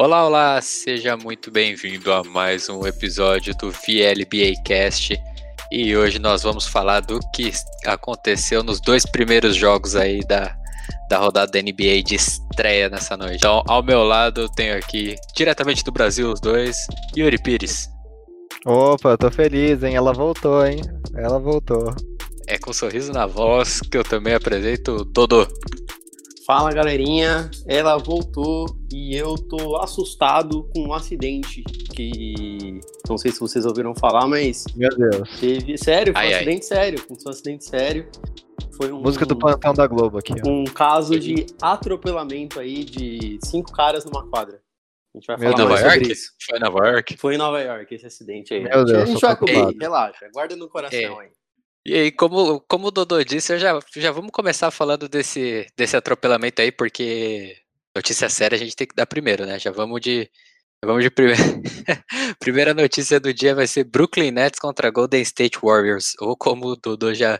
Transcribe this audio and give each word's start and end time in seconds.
Olá, 0.00 0.26
olá, 0.26 0.62
seja 0.62 1.14
muito 1.14 1.50
bem-vindo 1.50 2.10
a 2.10 2.24
mais 2.24 2.70
um 2.70 2.86
episódio 2.86 3.54
do 3.54 3.70
VLBA 3.70 4.58
Cast. 4.64 5.14
E 5.70 5.94
hoje 5.94 6.18
nós 6.18 6.42
vamos 6.42 6.66
falar 6.66 7.00
do 7.00 7.20
que 7.34 7.52
aconteceu 7.84 8.62
nos 8.62 8.80
dois 8.80 9.04
primeiros 9.04 9.54
jogos 9.54 9.94
aí 9.94 10.20
da, 10.20 10.56
da 11.10 11.18
rodada 11.18 11.52
da 11.52 11.60
NBA 11.60 12.02
de 12.02 12.14
estreia 12.14 12.88
nessa 12.88 13.14
noite. 13.14 13.36
Então, 13.36 13.62
ao 13.68 13.82
meu 13.82 14.02
lado, 14.02 14.40
eu 14.40 14.48
tenho 14.48 14.74
aqui, 14.74 15.16
diretamente 15.36 15.84
do 15.84 15.92
Brasil, 15.92 16.32
os 16.32 16.40
dois, 16.40 16.78
Yuri 17.14 17.36
Pires. 17.36 17.86
Opa, 18.64 19.18
tô 19.18 19.30
feliz, 19.30 19.82
hein? 19.82 19.96
Ela 19.96 20.14
voltou, 20.14 20.64
hein? 20.64 20.80
Ela 21.14 21.38
voltou. 21.38 21.94
É 22.48 22.56
com 22.56 22.70
um 22.70 22.72
sorriso 22.72 23.12
na 23.12 23.26
voz 23.26 23.80
que 23.80 23.98
eu 23.98 24.02
também 24.02 24.32
apresento 24.32 25.04
Dodô. 25.04 25.46
Fala 26.50 26.72
galerinha, 26.72 27.48
ela 27.64 27.96
voltou 27.96 28.66
e 28.92 29.14
eu 29.14 29.36
tô 29.36 29.76
assustado 29.76 30.68
com 30.74 30.88
um 30.88 30.92
acidente 30.92 31.62
que 31.94 32.80
não 33.08 33.16
sei 33.16 33.30
se 33.30 33.38
vocês 33.38 33.64
ouviram 33.64 33.94
falar, 33.94 34.26
mas 34.26 34.64
Meu 34.74 34.88
Deus. 34.90 35.38
teve 35.38 35.78
sério, 35.78 36.12
foi 36.12 36.20
Ai, 36.20 36.26
um 36.26 36.30
ai. 36.30 36.34
acidente 36.34 36.66
sério, 36.66 36.98
foi 36.98 37.16
um 37.24 37.30
acidente 37.30 37.64
sério. 37.64 38.10
Foi 38.76 38.90
um 38.90 39.00
Música 39.00 39.24
do 39.24 39.36
plantão 39.36 39.72
da 39.72 39.86
Globo 39.86 40.18
aqui, 40.18 40.32
ó. 40.44 40.50
um 40.50 40.64
caso 40.64 41.20
de 41.20 41.46
atropelamento 41.62 42.58
aí 42.58 42.82
de 42.82 43.38
cinco 43.44 43.70
caras 43.70 44.04
numa 44.04 44.28
quadra. 44.28 44.60
A 45.14 45.18
gente 45.18 45.26
vai 45.28 45.36
Meu 45.36 45.52
falar 45.52 45.62
Nova 45.62 45.70
mais 45.70 45.80
sobre 45.82 45.98
York? 45.98 46.12
isso. 46.12 46.32
Foi 46.48 46.58
em 46.58 46.60
Nova 46.60 46.88
York? 46.88 47.16
Foi 47.16 47.34
em 47.36 47.38
Nova 47.38 47.60
York 47.60 47.94
esse 47.94 48.06
acidente 48.06 48.54
aí. 48.54 48.64
Meu 48.64 48.84
Deus, 48.84 49.02
a 49.02 49.04
gente 49.04 49.20
vai 49.20 49.36
preocupado. 49.36 49.78
relaxa, 49.78 50.28
guarda 50.34 50.56
no 50.56 50.68
coração 50.68 51.20
aí. 51.20 51.28
E 51.84 51.94
aí, 51.94 52.12
como, 52.12 52.60
como 52.68 52.88
o 52.88 52.90
Dodô 52.90 53.22
disse, 53.24 53.58
já, 53.58 53.78
já 53.96 54.12
vamos 54.12 54.30
começar 54.32 54.70
falando 54.70 55.08
desse, 55.08 55.66
desse 55.76 55.96
atropelamento 55.96 56.60
aí, 56.60 56.70
porque 56.70 57.56
notícia 57.96 58.28
séria 58.28 58.56
a 58.56 58.58
gente 58.58 58.76
tem 58.76 58.86
que 58.86 58.94
dar 58.94 59.06
primeiro, 59.06 59.46
né? 59.46 59.58
Já 59.58 59.70
vamos 59.70 60.00
de. 60.00 60.30
Vamos 60.84 61.02
de 61.02 61.10
primeira. 61.10 61.40
Primeira 62.40 62.72
notícia 62.72 63.20
do 63.20 63.34
dia 63.34 63.54
vai 63.54 63.66
ser 63.66 63.84
Brooklyn 63.84 64.30
Nets 64.30 64.58
contra 64.58 64.90
Golden 64.90 65.20
State 65.22 65.58
Warriors, 65.62 66.14
ou 66.18 66.34
como 66.36 66.68
o 66.68 66.76
Dodô 66.76 67.12
já, 67.12 67.38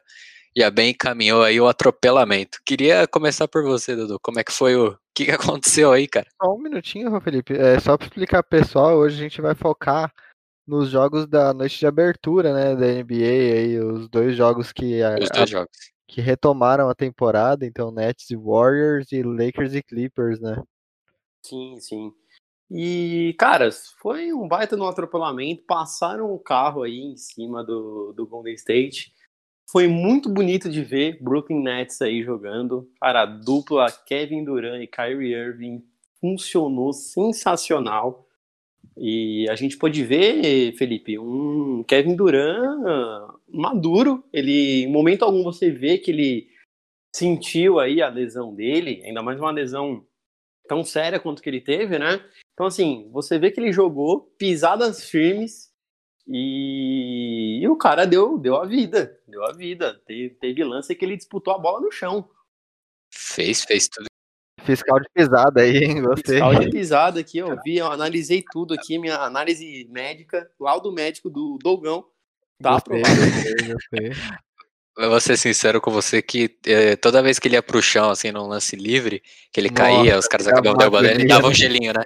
já 0.57 0.71
bem 0.71 0.91
encaminhou 0.91 1.43
aí 1.43 1.59
o 1.59 1.69
atropelamento. 1.69 2.61
Queria 2.67 3.07
começar 3.07 3.49
por 3.49 3.63
você, 3.63 3.97
Dodô. 3.97 4.19
Como 4.21 4.41
é 4.41 4.45
que 4.45 4.53
foi 4.53 4.77
o. 4.77 4.89
O 4.91 4.99
que, 5.15 5.31
aconteceu 5.31 5.93
aí, 5.93 6.07
cara? 6.07 6.27
Só 6.43 6.55
um 6.55 6.59
minutinho, 6.59 7.21
Felipe. 7.21 7.55
É, 7.55 7.79
só 7.81 7.97
pra 7.97 8.07
explicar 8.07 8.43
pessoal, 8.43 8.97
hoje 8.97 9.17
a 9.17 9.23
gente 9.23 9.41
vai 9.41 9.55
focar 9.55 10.13
nos 10.71 10.89
jogos 10.89 11.27
da 11.27 11.53
noite 11.53 11.79
de 11.81 11.87
abertura, 11.87 12.55
né, 12.55 12.77
da 12.77 12.87
NBA, 12.87 13.59
aí, 13.59 13.81
os 13.81 14.09
dois 14.09 14.37
jogos 14.37 14.71
que, 14.73 15.03
a- 15.03 15.19
Os 15.21 15.29
a- 15.31 15.35
dois 15.35 15.51
jogos. 15.51 15.77
que 16.07 16.21
retomaram 16.21 16.89
a 16.89 16.95
temporada, 16.95 17.67
então 17.67 17.91
Nets 17.91 18.31
e 18.31 18.37
Warriors 18.37 19.11
e 19.11 19.23
Lakers 19.23 19.75
e 19.75 19.83
Clippers, 19.83 20.41
né? 20.41 20.63
Sim, 21.45 21.79
sim. 21.81 22.13
E, 22.71 23.35
cara, 23.37 23.69
foi 24.01 24.33
um 24.33 24.47
baita 24.47 24.77
no 24.77 24.87
atropelamento. 24.87 25.65
Passaram 25.67 26.33
o 26.33 26.39
carro 26.39 26.85
aí 26.85 27.01
em 27.01 27.17
cima 27.17 27.65
do, 27.65 28.13
do 28.13 28.25
Golden 28.27 28.55
State. 28.55 29.13
Foi 29.69 29.89
muito 29.89 30.29
bonito 30.29 30.71
de 30.71 30.83
ver 30.85 31.21
Brooklyn 31.21 31.63
Nets 31.63 32.01
aí 32.01 32.23
jogando. 32.23 32.89
Cara, 33.01 33.23
a 33.23 33.27
dupla 33.27 33.91
Kevin 34.07 34.45
Durant 34.45 34.81
e 34.83 34.87
Kyrie 34.87 35.33
Irving 35.35 35.85
funcionou 36.21 36.93
sensacional. 36.93 38.27
E 39.03 39.49
a 39.49 39.57
gente 39.57 39.79
pôde 39.79 40.05
ver, 40.05 40.75
Felipe, 40.77 41.19
um 41.19 41.83
Kevin 41.85 42.15
Durant 42.15 42.61
maduro. 43.49 44.23
Ele, 44.31 44.83
em 44.83 44.93
momento 44.93 45.25
algum, 45.25 45.43
você 45.43 45.71
vê 45.71 45.97
que 45.97 46.11
ele 46.11 46.51
sentiu 47.17 47.79
aí 47.79 48.03
a 48.03 48.11
lesão 48.11 48.55
dele, 48.55 49.03
ainda 49.03 49.23
mais 49.23 49.41
uma 49.41 49.51
lesão 49.51 50.07
tão 50.69 50.85
séria 50.85 51.19
quanto 51.19 51.41
que 51.41 51.49
ele 51.49 51.63
teve, 51.63 51.99
né? 51.99 52.23
Então, 52.53 52.67
assim, 52.67 53.09
você 53.11 53.39
vê 53.39 53.51
que 53.51 53.59
ele 53.59 53.73
jogou 53.73 54.21
pisadas 54.37 55.09
firmes 55.09 55.73
e, 56.29 57.61
e 57.63 57.69
o 57.69 57.77
cara 57.77 58.07
deu, 58.07 58.37
deu 58.37 58.57
a 58.57 58.67
vida, 58.67 59.19
deu 59.27 59.43
a 59.47 59.53
vida. 59.53 59.99
Teve, 60.07 60.35
teve 60.35 60.63
lance 60.63 60.95
que 60.95 61.07
ele 61.07 61.17
disputou 61.17 61.55
a 61.55 61.59
bola 61.59 61.81
no 61.81 61.91
chão. 61.91 62.29
Fez, 63.11 63.65
fez 63.65 63.89
tudo. 63.89 64.10
Fiscal 64.71 65.01
de 65.01 65.09
pisada 65.15 65.61
aí, 65.63 65.77
hein? 65.79 66.03
Gostei. 66.03 66.35
Fiscal 66.35 66.55
de 66.55 66.71
pisada 66.71 67.21
aqui, 67.21 67.39
eu 67.39 67.59
vi, 67.65 67.77
eu 67.79 67.91
analisei 67.91 68.43
tudo 68.53 68.75
aqui, 68.75 68.99
minha 68.99 69.17
análise 69.17 69.87
médica, 69.91 70.49
laudo 70.59 70.93
médico 70.93 71.29
do 71.31 71.59
Dogão. 71.63 72.05
Tá 72.63 72.73
Gostei, 72.73 73.01
aprovado. 73.03 73.31
gostei, 73.33 73.73
gostei. 73.73 74.13
Eu 74.99 75.09
vou 75.09 75.21
ser 75.21 75.37
sincero 75.39 75.81
com 75.81 75.91
você 75.91 76.21
que 76.21 76.59
eh, 76.67 76.95
toda 76.97 77.23
vez 77.23 77.39
que 77.39 77.49
ele 77.49 77.55
ia 77.55 77.63
pro 77.63 77.81
chão, 77.81 78.11
assim, 78.11 78.31
num 78.33 78.47
lance 78.47 78.77
livre, 78.77 79.23
que 79.51 79.59
ele 79.59 79.71
Nossa, 79.71 79.83
caía, 79.83 80.19
os 80.19 80.27
caras 80.27 80.47
acabavam 80.49 80.77
derrubando 80.77 81.09
ele, 81.09 81.27
dava 81.27 81.47
um 81.49 81.55
gelinho, 81.55 81.93
né? 81.95 82.03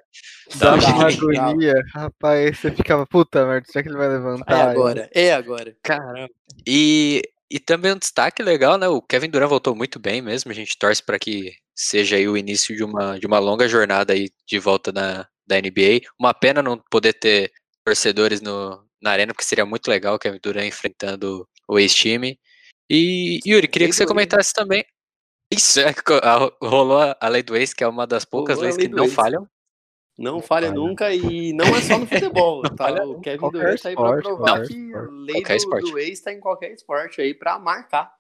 Dava 0.56 0.76
uma 0.76 1.10
gelinho. 1.10 1.40
agonia, 1.40 1.74
rapaz, 1.92 2.58
você 2.58 2.70
ficava, 2.70 3.04
puta 3.06 3.44
merda, 3.46 3.66
será 3.66 3.82
que 3.82 3.88
ele 3.88 3.96
vai 3.96 4.06
É 4.06 4.10
levantar? 4.10 4.70
agora, 4.70 5.10
é 5.12 5.32
agora. 5.32 5.76
Caramba. 5.82 6.28
E, 6.66 7.22
e 7.50 7.58
também 7.60 7.92
um 7.92 7.98
destaque 7.98 8.42
legal, 8.42 8.78
né? 8.78 8.88
O 8.88 9.02
Kevin 9.02 9.30
Durant 9.30 9.48
voltou 9.48 9.74
muito 9.74 9.98
bem 9.98 10.22
mesmo. 10.22 10.50
A 10.50 10.54
gente 10.54 10.78
torce 10.78 11.02
para 11.02 11.18
que 11.18 11.52
seja 11.74 12.16
aí 12.16 12.28
o 12.28 12.36
início 12.36 12.74
de 12.76 12.84
uma, 12.84 13.18
de 13.18 13.26
uma 13.26 13.38
longa 13.38 13.68
jornada 13.68 14.12
aí 14.12 14.30
de 14.46 14.58
volta 14.58 14.92
na, 14.92 15.28
da 15.46 15.60
NBA. 15.60 16.00
Uma 16.18 16.32
pena 16.32 16.62
não 16.62 16.78
poder 16.90 17.12
ter 17.14 17.52
torcedores 17.84 18.40
no, 18.40 18.84
na 19.00 19.10
arena, 19.10 19.32
porque 19.32 19.44
seria 19.44 19.66
muito 19.66 19.88
legal 19.88 20.14
o 20.14 20.18
Kevin 20.18 20.38
Durant 20.42 20.66
enfrentando 20.66 21.46
o 21.68 21.78
ex-time. 21.78 22.38
E, 22.90 23.40
Yuri, 23.46 23.68
queria 23.68 23.88
que 23.88 23.94
você 23.94 24.06
comentasse 24.06 24.52
também. 24.52 24.84
Isso, 25.50 25.80
é, 25.80 25.94
rolou 26.62 26.98
a, 27.20 27.28
lei 27.28 27.42
do 27.42 27.56
ex, 27.56 27.72
que 27.72 27.84
é 27.84 27.88
uma 27.88 28.06
das 28.06 28.24
poucas 28.24 28.56
Rolou 28.56 28.64
leis 28.64 28.76
lei 28.76 28.88
que 28.88 28.94
não 28.94 29.04
ex. 29.04 29.14
falham. 29.14 29.48
Não 30.16 30.40
falha 30.40 30.68
falha. 30.68 30.80
nunca 30.80 31.12
e 31.12 31.52
não 31.52 31.64
é 31.64 31.80
só 31.80 31.98
no 31.98 32.06
futebol. 32.06 32.62
tá? 32.76 32.84
falha 32.84 33.04
O 33.04 33.20
Kevin 33.20 33.50
Durant 33.50 33.80
tá 33.80 33.88
aí 33.88 33.94
pra 33.96 34.04
esporte, 34.04 34.22
provar 34.22 34.46
qualquer 34.46 34.68
que 34.68 34.94
a 34.94 35.00
lei 35.10 35.42
do, 35.42 35.52
esporte. 35.52 35.90
do 35.90 35.98
ex 35.98 36.20
tá 36.20 36.32
em 36.32 36.40
qualquer 36.40 36.72
esporte 36.72 37.20
aí 37.20 37.34
pra 37.34 37.58
marcar. 37.58 38.14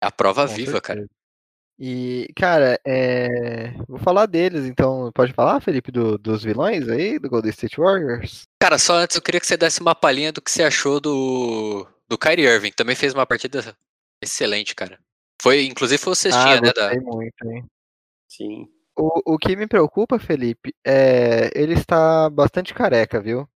A 0.00 0.10
prova 0.10 0.48
Com 0.48 0.54
viva, 0.54 0.80
cara. 0.80 1.00
certeza. 1.00 1.22
E, 1.78 2.28
cara, 2.36 2.78
é, 2.86 3.72
vou 3.88 3.98
falar 3.98 4.26
deles, 4.26 4.66
então, 4.66 5.10
pode 5.12 5.32
falar, 5.32 5.60
Felipe, 5.60 5.90
do- 5.90 6.16
dos 6.16 6.44
vilões 6.44 6.88
aí, 6.88 7.18
do 7.18 7.28
Golden 7.28 7.50
State 7.50 7.76
Warriors? 7.80 8.42
Cara, 8.60 8.78
só 8.78 8.94
antes 8.94 9.16
eu 9.16 9.22
queria 9.22 9.40
que 9.40 9.46
você 9.46 9.56
desse 9.56 9.80
uma 9.80 9.94
palhinha 9.94 10.30
do 10.32 10.40
que 10.40 10.50
você 10.50 10.62
achou 10.62 11.00
do, 11.00 11.86
do 12.08 12.16
Kyrie 12.16 12.46
Irving. 12.46 12.70
Também 12.70 12.94
fez 12.94 13.12
uma 13.12 13.26
partida 13.26 13.74
excelente, 14.22 14.74
cara. 14.76 14.98
Foi, 15.40 15.64
inclusive, 15.64 16.00
foi 16.00 16.12
o 16.12 16.16
cestinha, 16.16 16.58
ah, 16.58 16.60
né? 16.60 16.72
Da... 16.72 16.94
gostei 16.94 17.00
muito, 17.00 17.50
hein? 17.50 17.64
Sim. 18.28 18.68
O, 18.96 19.34
o 19.34 19.38
que 19.38 19.56
me 19.56 19.66
preocupa, 19.66 20.18
Felipe, 20.18 20.74
é 20.86 21.50
ele 21.54 21.74
está 21.74 22.28
bastante 22.28 22.74
careca, 22.74 23.20
viu? 23.20 23.48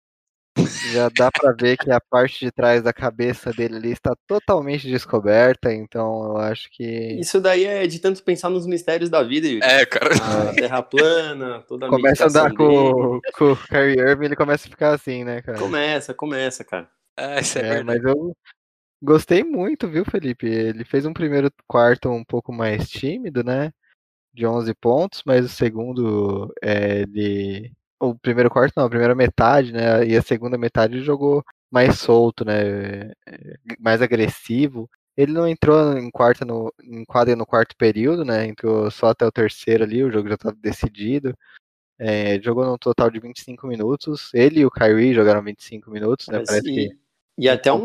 Já 0.94 1.10
dá 1.10 1.30
pra 1.30 1.52
ver 1.52 1.76
que 1.76 1.92
a 1.92 2.00
parte 2.00 2.46
de 2.46 2.52
trás 2.52 2.82
da 2.82 2.94
cabeça 2.94 3.52
dele 3.52 3.76
ali 3.76 3.92
está 3.92 4.16
totalmente 4.26 4.88
descoberta, 4.88 5.74
então 5.74 6.24
eu 6.24 6.38
acho 6.38 6.70
que 6.72 7.20
Isso 7.20 7.42
daí 7.42 7.66
é 7.66 7.86
de 7.86 8.00
tanto 8.00 8.24
pensar 8.24 8.50
nos 8.50 8.66
mistérios 8.66 9.10
da 9.10 9.22
vida, 9.22 9.48
Yuri. 9.48 9.66
É, 9.66 9.86
cara. 9.86 10.16
A 10.16 10.54
terra 10.56 10.82
plana, 10.82 11.62
toda 11.68 11.88
a 11.88 11.90
começa 11.90 12.24
a 12.24 12.28
andar 12.28 12.54
com, 12.54 13.20
com 13.38 13.52
o 13.52 13.58
Kyrie 13.68 14.00
Irving, 14.00 14.26
ele 14.26 14.36
começa 14.36 14.68
a 14.68 14.70
ficar 14.70 14.94
assim, 14.94 15.26
né, 15.26 15.42
cara? 15.42 15.60
Começa, 15.60 16.14
começa, 16.14 16.64
cara. 16.64 16.90
Ah, 17.18 17.40
isso 17.42 17.58
é, 17.60 17.62
É, 17.62 17.70
verdade. 17.76 17.86
mas 17.86 18.04
eu 18.04 18.36
gostei 19.02 19.44
muito, 19.44 19.90
viu, 19.90 20.06
Felipe? 20.06 20.48
Ele 20.48 20.86
fez 20.86 21.06
um 21.06 21.14
primeiro 21.14 21.52
quarto 21.68 22.10
um 22.10 22.24
pouco 22.24 22.54
mais 22.54 22.90
tímido, 22.90 23.44
né? 23.44 23.74
De 24.36 24.46
11 24.46 24.74
pontos, 24.76 25.24
mas 25.26 25.46
o 25.46 25.50
segundo, 25.50 26.54
é, 26.62 27.02
ele. 27.02 27.72
O 28.00 28.14
primeiro 28.14 28.50
quarto, 28.50 28.74
não, 28.76 28.86
a 28.86 28.90
primeira 28.90 29.16
metade, 29.16 29.72
né? 29.72 30.06
E 30.06 30.18
a 30.18 30.22
segunda 30.22 30.58
metade 30.58 30.96
ele 30.96 31.04
jogou 31.04 31.44
mais 31.72 31.98
solto, 31.98 32.44
né? 32.44 33.12
é, 33.26 33.58
Mais 33.80 34.02
agressivo. 34.02 34.90
Ele 35.16 35.32
não 35.32 35.48
entrou 35.48 35.98
em, 35.98 36.12
quarta 36.12 36.44
no, 36.44 36.74
em 36.84 37.06
quadra 37.06 37.36
no 37.36 37.46
quarto 37.46 37.76
período, 37.78 38.26
né? 38.26 38.46
Entrou 38.46 38.92
só 38.92 39.08
até 39.08 39.26
o 39.26 39.32
terceiro 39.32 39.86
ali, 39.86 40.04
o 40.04 40.12
jogo 40.12 40.28
já 40.28 40.36
estava 40.36 40.56
decidido. 40.60 41.34
É, 41.98 42.40
jogou 42.42 42.66
num 42.66 42.78
total 42.78 43.10
de 43.10 43.20
25 43.20 43.66
minutos. 43.66 44.30
Ele 44.34 44.60
e 44.60 44.66
o 44.66 44.72
Kyrie 44.72 45.14
jogaram 45.14 45.42
25 45.42 45.90
minutos, 45.90 46.28
né? 46.28 46.44
Parece 46.46 46.70
e, 46.70 46.90
que 46.90 47.05
e 47.38 47.50
até 47.50 47.72
um, 47.74 47.80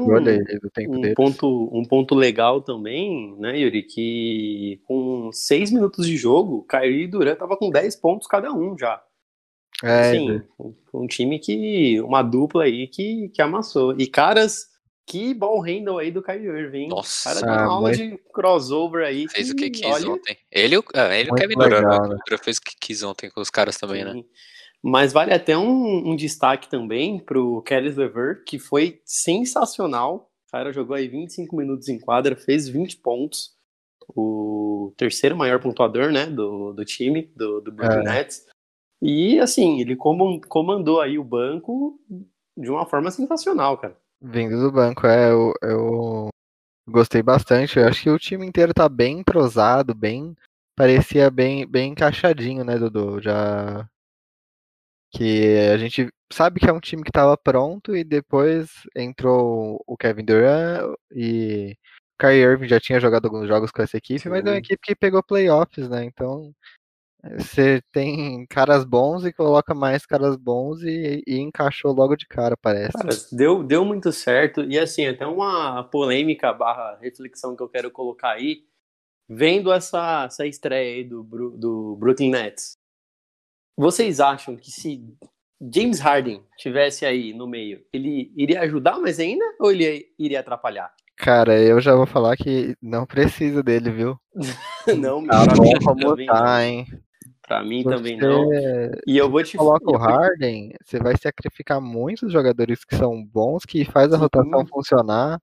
tempo 0.72 0.96
um 0.96 1.00
deles. 1.00 1.14
ponto, 1.14 1.70
um 1.72 1.84
ponto 1.84 2.14
legal 2.14 2.60
também, 2.62 3.34
né, 3.38 3.58
Yuri, 3.58 3.82
que 3.82 4.80
com 4.86 5.30
seis 5.32 5.70
minutos 5.72 6.06
de 6.06 6.16
jogo, 6.16 6.64
Kyrie 6.68 7.04
e 7.04 7.06
Durant 7.08 7.38
tava 7.38 7.56
com 7.56 7.70
10 7.70 7.96
pontos 7.96 8.26
cada 8.28 8.52
um 8.52 8.78
já. 8.78 9.02
É, 9.82 10.12
Sim, 10.12 10.42
um, 10.58 10.74
um 10.92 11.06
time 11.06 11.38
que. 11.38 12.00
Uma 12.02 12.22
dupla 12.22 12.64
aí 12.64 12.86
que, 12.86 13.30
que 13.30 13.40
amassou. 13.40 13.94
E 13.98 14.06
caras, 14.06 14.66
que 15.06 15.32
ball 15.32 15.60
handle 15.60 15.98
aí 15.98 16.10
do 16.10 16.22
Kyrie 16.22 16.46
Irving. 16.48 16.82
hein? 16.82 16.88
Nossa. 16.88 17.30
cara 17.30 17.40
deu 17.46 17.64
uma 17.64 17.72
aula 17.72 17.92
de 17.92 18.18
crossover 18.32 19.06
aí. 19.06 19.26
Fez 19.28 19.50
o 19.50 19.56
que 19.56 19.70
quis 19.70 19.86
olha, 19.86 20.10
ontem. 20.10 20.36
Ele, 20.52 20.74
e 20.74 20.78
o- 20.78 20.84
ah, 20.94 21.16
ele 21.16 21.30
o 21.30 21.32
Muito 21.32 21.40
Kevin 21.40 21.54
Durant, 21.54 21.70
né? 21.70 21.78
legal, 21.78 21.98
O 21.98 22.02
né? 22.02 22.08
Kevin 22.08 22.20
Durant 22.28 22.44
fez 22.44 22.56
o 22.58 22.60
que 22.62 22.76
quis 22.78 23.02
ontem 23.02 23.30
com 23.30 23.40
os 23.40 23.48
caras 23.50 23.78
também, 23.78 24.04
né? 24.04 24.22
Mas 24.82 25.12
vale 25.12 25.32
até 25.32 25.56
um, 25.56 26.10
um 26.10 26.16
destaque 26.16 26.68
também 26.68 27.18
pro 27.18 27.62
Kelly 27.62 27.90
Lever, 27.90 28.44
que 28.44 28.58
foi 28.58 29.00
sensacional. 29.04 30.30
O 30.48 30.50
cara 30.50 30.72
jogou 30.72 30.96
aí 30.96 31.06
25 31.06 31.54
minutos 31.54 31.88
em 31.88 31.98
quadra, 31.98 32.34
fez 32.34 32.68
20 32.68 32.96
pontos. 32.98 33.54
O 34.16 34.92
terceiro 34.96 35.36
maior 35.36 35.60
pontuador, 35.60 36.10
né, 36.10 36.26
do, 36.26 36.72
do 36.72 36.84
time, 36.84 37.30
do, 37.36 37.60
do 37.60 37.70
Brooklyn 37.70 38.00
É. 38.00 38.04
Nets. 38.04 38.46
E 39.02 39.38
assim, 39.38 39.80
ele 39.80 39.96
comandou 39.96 41.00
aí 41.00 41.18
o 41.18 41.24
banco 41.24 41.98
de 42.56 42.70
uma 42.70 42.86
forma 42.86 43.10
sensacional, 43.10 43.78
cara. 43.78 43.96
Vindo 44.20 44.60
do 44.60 44.70
banco, 44.70 45.06
é, 45.06 45.30
eu, 45.30 45.54
eu 45.62 46.28
gostei 46.88 47.22
bastante. 47.22 47.78
Eu 47.78 47.88
acho 47.88 48.02
que 48.02 48.10
o 48.10 48.18
time 48.18 48.46
inteiro 48.46 48.74
tá 48.74 48.88
bem 48.88 49.20
entrosado, 49.20 49.94
bem. 49.94 50.36
Parecia 50.76 51.30
bem, 51.30 51.66
bem 51.66 51.92
encaixadinho, 51.92 52.64
né, 52.64 52.78
Dudu? 52.78 53.20
Já. 53.22 53.88
Que 55.12 55.70
a 55.72 55.76
gente 55.76 56.08
sabe 56.32 56.60
que 56.60 56.68
é 56.68 56.72
um 56.72 56.80
time 56.80 57.02
que 57.02 57.10
tava 57.10 57.36
pronto 57.36 57.96
e 57.96 58.04
depois 58.04 58.70
entrou 58.94 59.82
o 59.86 59.96
Kevin 59.96 60.24
Durant 60.24 60.94
e 61.12 61.76
o 62.14 62.22
Kyrie 62.22 62.42
Irving 62.42 62.68
já 62.68 62.78
tinha 62.78 63.00
jogado 63.00 63.24
alguns 63.24 63.48
jogos 63.48 63.70
com 63.70 63.82
essa 63.82 63.96
equipe, 63.96 64.20
Sim. 64.20 64.28
mas 64.28 64.44
é 64.44 64.50
uma 64.50 64.58
equipe 64.58 64.80
que 64.82 64.94
pegou 64.94 65.22
playoffs, 65.22 65.88
né? 65.88 66.04
Então 66.04 66.54
você 67.22 67.82
tem 67.92 68.46
caras 68.46 68.84
bons 68.84 69.26
e 69.26 69.32
coloca 69.32 69.74
mais 69.74 70.06
caras 70.06 70.36
bons 70.36 70.82
e, 70.82 71.22
e 71.26 71.38
encaixou 71.38 71.92
logo 71.92 72.16
de 72.16 72.26
cara, 72.26 72.56
parece. 72.56 72.92
Cara, 72.92 73.14
deu, 73.30 73.62
deu 73.62 73.84
muito 73.84 74.10
certo. 74.10 74.62
E 74.62 74.78
assim, 74.78 75.06
até 75.06 75.26
uma 75.26 75.84
polêmica 75.84 76.52
barra 76.52 76.98
reflexão 77.00 77.54
que 77.54 77.62
eu 77.62 77.68
quero 77.68 77.90
colocar 77.90 78.32
aí, 78.32 78.64
vendo 79.28 79.70
essa, 79.70 80.24
essa 80.24 80.46
estreia 80.46 80.96
aí 80.96 81.04
do, 81.04 81.22
do 81.22 81.96
Brooklyn 81.96 82.30
Nets. 82.30 82.79
Vocês 83.76 84.20
acham 84.20 84.56
que 84.56 84.70
se 84.70 85.02
James 85.72 86.00
Harden 86.00 86.42
tivesse 86.56 87.04
aí 87.04 87.32
no 87.32 87.46
meio, 87.46 87.84
ele 87.92 88.32
iria 88.36 88.60
ajudar 88.62 88.98
mais 88.98 89.18
ainda 89.20 89.44
ou 89.58 89.70
ele 89.70 90.06
iria 90.18 90.40
atrapalhar? 90.40 90.92
Cara, 91.16 91.60
eu 91.60 91.80
já 91.80 91.94
vou 91.94 92.06
falar 92.06 92.36
que 92.36 92.74
não 92.80 93.04
precisa 93.04 93.62
dele, 93.62 93.90
viu? 93.90 94.18
não, 94.98 95.26
tá 95.26 95.44
bom 95.54 95.72
como 95.84 96.16
tá, 96.26 96.64
hein? 96.64 96.86
Pra 97.46 97.62
mim 97.62 97.82
você, 97.82 97.88
também 97.90 98.16
não. 98.16 98.48
E 99.06 99.18
eu 99.18 99.30
vou 99.30 99.42
te 99.42 99.58
coloca 99.58 99.90
o 99.90 99.96
Harden, 99.96 100.72
você 100.82 100.98
vai 100.98 101.16
sacrificar 101.16 101.80
muitos 101.80 102.32
jogadores 102.32 102.84
que 102.84 102.96
são 102.96 103.22
bons, 103.22 103.64
que 103.66 103.84
faz 103.84 104.12
a 104.12 104.16
Sim. 104.16 104.22
rotação 104.22 104.66
funcionar. 104.66 105.42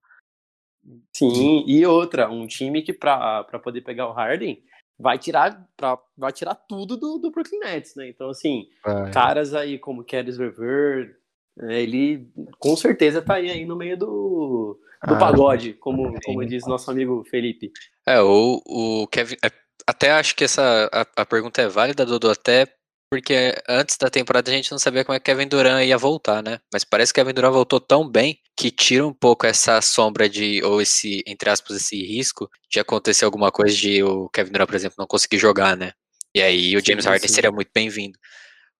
Sim, 1.13 1.63
e 1.67 1.85
outra, 1.85 2.29
um 2.29 2.47
time 2.47 2.81
que 2.81 2.93
pra, 2.93 3.43
pra 3.43 3.59
poder 3.59 3.81
pegar 3.81 4.07
o 4.07 4.13
Harden 4.13 4.63
vai 4.99 5.17
tirar 5.17 5.67
pra, 5.75 5.97
vai 6.17 6.31
tirar 6.31 6.55
tudo 6.55 6.97
do, 6.97 7.17
do 7.17 7.31
Brooklyn 7.31 7.59
Nets, 7.59 7.95
né? 7.95 8.09
Então, 8.09 8.29
assim, 8.29 8.67
vai. 8.83 9.11
caras 9.11 9.53
aí 9.53 9.77
como 9.77 10.03
Caris 10.03 10.37
Revere, 10.37 11.15
né, 11.55 11.81
ele 11.81 12.27
com 12.59 12.75
certeza 12.75 13.21
tá 13.21 13.35
aí, 13.35 13.49
aí 13.49 13.65
no 13.65 13.75
meio 13.75 13.97
do, 13.97 14.79
do 15.07 15.15
ah, 15.15 15.17
pagode, 15.17 15.73
como, 15.73 16.13
como 16.23 16.45
diz 16.45 16.65
nosso 16.67 16.89
amigo 16.89 17.23
Felipe. 17.29 17.71
É, 18.05 18.21
o, 18.21 18.61
o 18.65 19.07
Kevin. 19.07 19.35
É 19.43 19.67
até 19.87 20.11
acho 20.11 20.35
que 20.35 20.43
essa 20.43 20.89
a, 20.91 21.21
a, 21.21 21.25
pergunta 21.25 21.61
é 21.61 21.69
válida, 21.69 22.05
Dudu, 22.05 22.29
até 22.29 22.67
porque 23.09 23.55
antes 23.67 23.97
da 23.97 24.09
temporada 24.09 24.51
a 24.51 24.53
gente 24.53 24.71
não 24.71 24.77
sabia 24.77 25.05
como 25.05 25.15
é 25.15 25.19
que 25.19 25.25
Kevin 25.25 25.47
Durant 25.47 25.85
ia 25.85 25.97
voltar, 25.97 26.43
né? 26.43 26.59
Mas 26.71 26.83
parece 26.83 27.13
que 27.13 27.21
Kevin 27.21 27.33
Durant 27.33 27.53
voltou 27.53 27.79
tão 27.79 28.07
bem 28.07 28.39
que 28.55 28.69
tira 28.69 29.07
um 29.07 29.13
pouco 29.13 29.45
essa 29.45 29.81
sombra 29.81 30.27
de, 30.27 30.61
ou 30.63 30.81
esse, 30.81 31.23
entre 31.25 31.49
aspas, 31.49 31.77
esse 31.77 31.95
risco 32.03 32.49
de 32.69 32.79
acontecer 32.79 33.23
alguma 33.25 33.51
coisa 33.51 33.75
de 33.75 34.03
o 34.03 34.29
Kevin 34.29 34.51
Durant, 34.51 34.67
por 34.67 34.75
exemplo, 34.75 34.95
não 34.99 35.07
conseguir 35.07 35.37
jogar, 35.37 35.77
né? 35.77 35.93
E 36.35 36.41
aí 36.41 36.75
o 36.75 36.85
James 36.85 37.03
sim, 37.03 37.09
Harden 37.09 37.27
sim. 37.27 37.33
seria 37.33 37.51
muito 37.51 37.71
bem-vindo. 37.73 38.17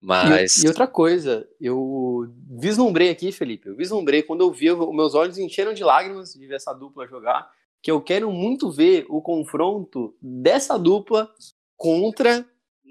Mas... 0.01 0.57
E, 0.57 0.65
e, 0.65 0.67
outra 0.67 0.87
coisa, 0.87 1.47
eu 1.59 2.31
vislumbrei 2.59 3.09
aqui, 3.09 3.31
Felipe, 3.31 3.69
eu 3.69 3.75
vislumbrei, 3.75 4.21
quando 4.21 4.41
eu 4.41 4.51
vi, 4.51 4.67
meus 4.93 5.15
olhos 5.15 5.37
encheram 5.37 5.73
de 5.73 5.83
lágrimas 5.83 6.33
de 6.33 6.45
ver 6.45 6.55
essa 6.55 6.73
dupla 6.73 7.07
jogar, 7.07 7.49
que 7.81 7.89
eu 7.89 8.01
quero 8.01 8.31
muito 8.31 8.69
ver 8.71 9.05
o 9.09 9.21
confronto 9.21 10.15
dessa 10.21 10.77
dupla 10.77 11.31
contra 11.75 12.45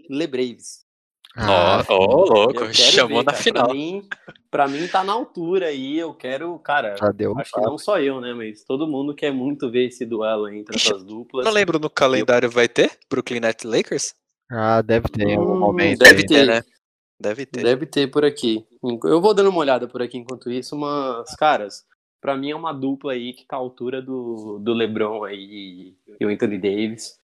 LeBraves. 0.08 0.85
Ah, 1.38 1.84
ó, 1.88 1.96
oh, 1.98 2.32
louco, 2.32 2.72
chamou 2.72 3.18
ver, 3.18 3.24
na 3.24 3.32
cara. 3.32 3.42
final. 3.42 3.66
Pra 3.66 3.74
mim, 3.74 4.08
pra 4.50 4.68
mim 4.68 4.88
tá 4.88 5.04
na 5.04 5.12
altura 5.12 5.66
aí, 5.66 5.98
eu 5.98 6.14
quero, 6.14 6.58
cara, 6.60 6.94
acho 6.94 7.52
que 7.52 7.60
não 7.60 7.76
só 7.76 8.00
eu, 8.00 8.22
né, 8.22 8.32
mas 8.32 8.64
todo 8.64 8.86
mundo 8.86 9.14
quer 9.14 9.30
muito 9.30 9.70
ver 9.70 9.88
esse 9.88 10.06
duelo 10.06 10.48
entre 10.48 10.74
essas 10.74 11.04
duplas. 11.04 11.44
Não 11.44 11.52
lembro 11.52 11.78
no 11.78 11.90
calendário 11.90 12.50
vai 12.50 12.68
ter 12.68 12.90
Brooklyn 13.10 13.40
Nets 13.40 13.64
Lakers? 13.64 14.14
Ah, 14.50 14.80
deve 14.80 15.08
ter 15.08 15.38
hum, 15.38 15.58
momento. 15.58 15.98
Deve 15.98 16.24
ter, 16.24 16.46
né? 16.46 16.62
Deve 17.20 17.44
ter. 17.44 17.62
Deve 17.62 17.86
ter 17.86 18.10
por 18.10 18.24
aqui. 18.24 18.66
Eu 19.04 19.20
vou 19.20 19.34
dando 19.34 19.50
uma 19.50 19.58
olhada 19.58 19.86
por 19.86 20.00
aqui 20.00 20.16
enquanto 20.16 20.50
isso, 20.50 20.76
mas, 20.76 21.34
caras, 21.36 21.84
para 22.20 22.36
mim 22.36 22.50
é 22.50 22.56
uma 22.56 22.72
dupla 22.72 23.12
aí 23.12 23.32
que 23.32 23.46
tá 23.46 23.56
à 23.56 23.58
altura 23.58 24.00
do, 24.00 24.58
do 24.58 24.72
LeBron 24.72 25.24
aí 25.24 25.94
e 26.18 26.24
o 26.24 26.28
Anthony 26.28 26.58
Davis. 26.58 27.18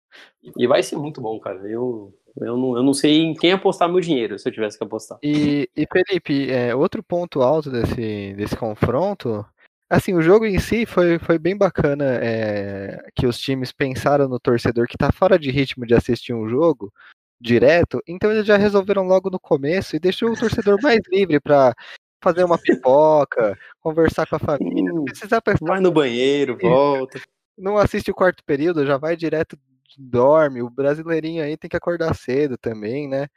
E 0.56 0.66
vai 0.66 0.82
ser 0.82 0.96
muito 0.96 1.20
bom, 1.20 1.38
cara. 1.38 1.68
Eu, 1.68 2.14
eu, 2.36 2.56
não, 2.56 2.76
eu 2.76 2.82
não 2.82 2.94
sei 2.94 3.22
em 3.22 3.34
quem 3.34 3.52
apostar 3.52 3.88
meu 3.88 4.00
dinheiro 4.00 4.38
se 4.38 4.48
eu 4.48 4.52
tivesse 4.52 4.76
que 4.76 4.84
apostar. 4.84 5.18
E, 5.22 5.68
e 5.76 5.86
Felipe, 5.90 6.50
é, 6.50 6.74
outro 6.74 7.02
ponto 7.02 7.42
alto 7.42 7.70
desse, 7.70 8.34
desse 8.34 8.56
confronto. 8.56 9.44
Assim, 9.90 10.14
o 10.14 10.20
jogo 10.20 10.44
em 10.44 10.58
si 10.58 10.84
foi, 10.84 11.18
foi 11.18 11.38
bem 11.38 11.56
bacana 11.56 12.04
é, 12.22 13.02
que 13.14 13.26
os 13.26 13.38
times 13.38 13.72
pensaram 13.72 14.28
no 14.28 14.38
torcedor 14.38 14.86
que 14.86 14.98
tá 14.98 15.10
fora 15.10 15.38
de 15.38 15.50
ritmo 15.50 15.86
de 15.86 15.94
assistir 15.94 16.34
um 16.34 16.48
jogo 16.48 16.92
direto, 17.40 18.02
então 18.06 18.30
eles 18.30 18.44
já 18.44 18.56
resolveram 18.56 19.04
logo 19.04 19.30
no 19.30 19.38
começo 19.38 19.94
e 19.94 20.00
deixou 20.00 20.30
o 20.30 20.36
torcedor 20.36 20.78
mais 20.82 21.00
livre 21.10 21.40
para 21.40 21.74
fazer 22.22 22.44
uma 22.44 22.58
pipoca, 22.58 23.56
conversar 23.80 24.26
com 24.26 24.36
a 24.36 24.40
família. 24.40 24.92
Não 24.92 25.04
precisa 25.04 25.40
prestar... 25.40 25.66
Vai 25.66 25.80
no 25.80 25.92
banheiro, 25.92 26.58
volta. 26.60 27.20
Não 27.56 27.78
assiste 27.78 28.10
o 28.10 28.14
quarto 28.14 28.42
período, 28.44 28.84
já 28.84 28.96
vai 28.96 29.16
direto, 29.16 29.56
dorme. 29.96 30.62
O 30.62 30.70
brasileirinho 30.70 31.42
aí 31.42 31.56
tem 31.56 31.68
que 31.68 31.76
acordar 31.76 32.14
cedo 32.14 32.56
também, 32.58 33.08
né? 33.08 33.28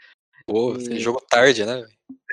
Pô, 0.46 0.76
e... 0.76 1.00
jogo 1.00 1.22
tarde, 1.30 1.66
né? 1.66 1.86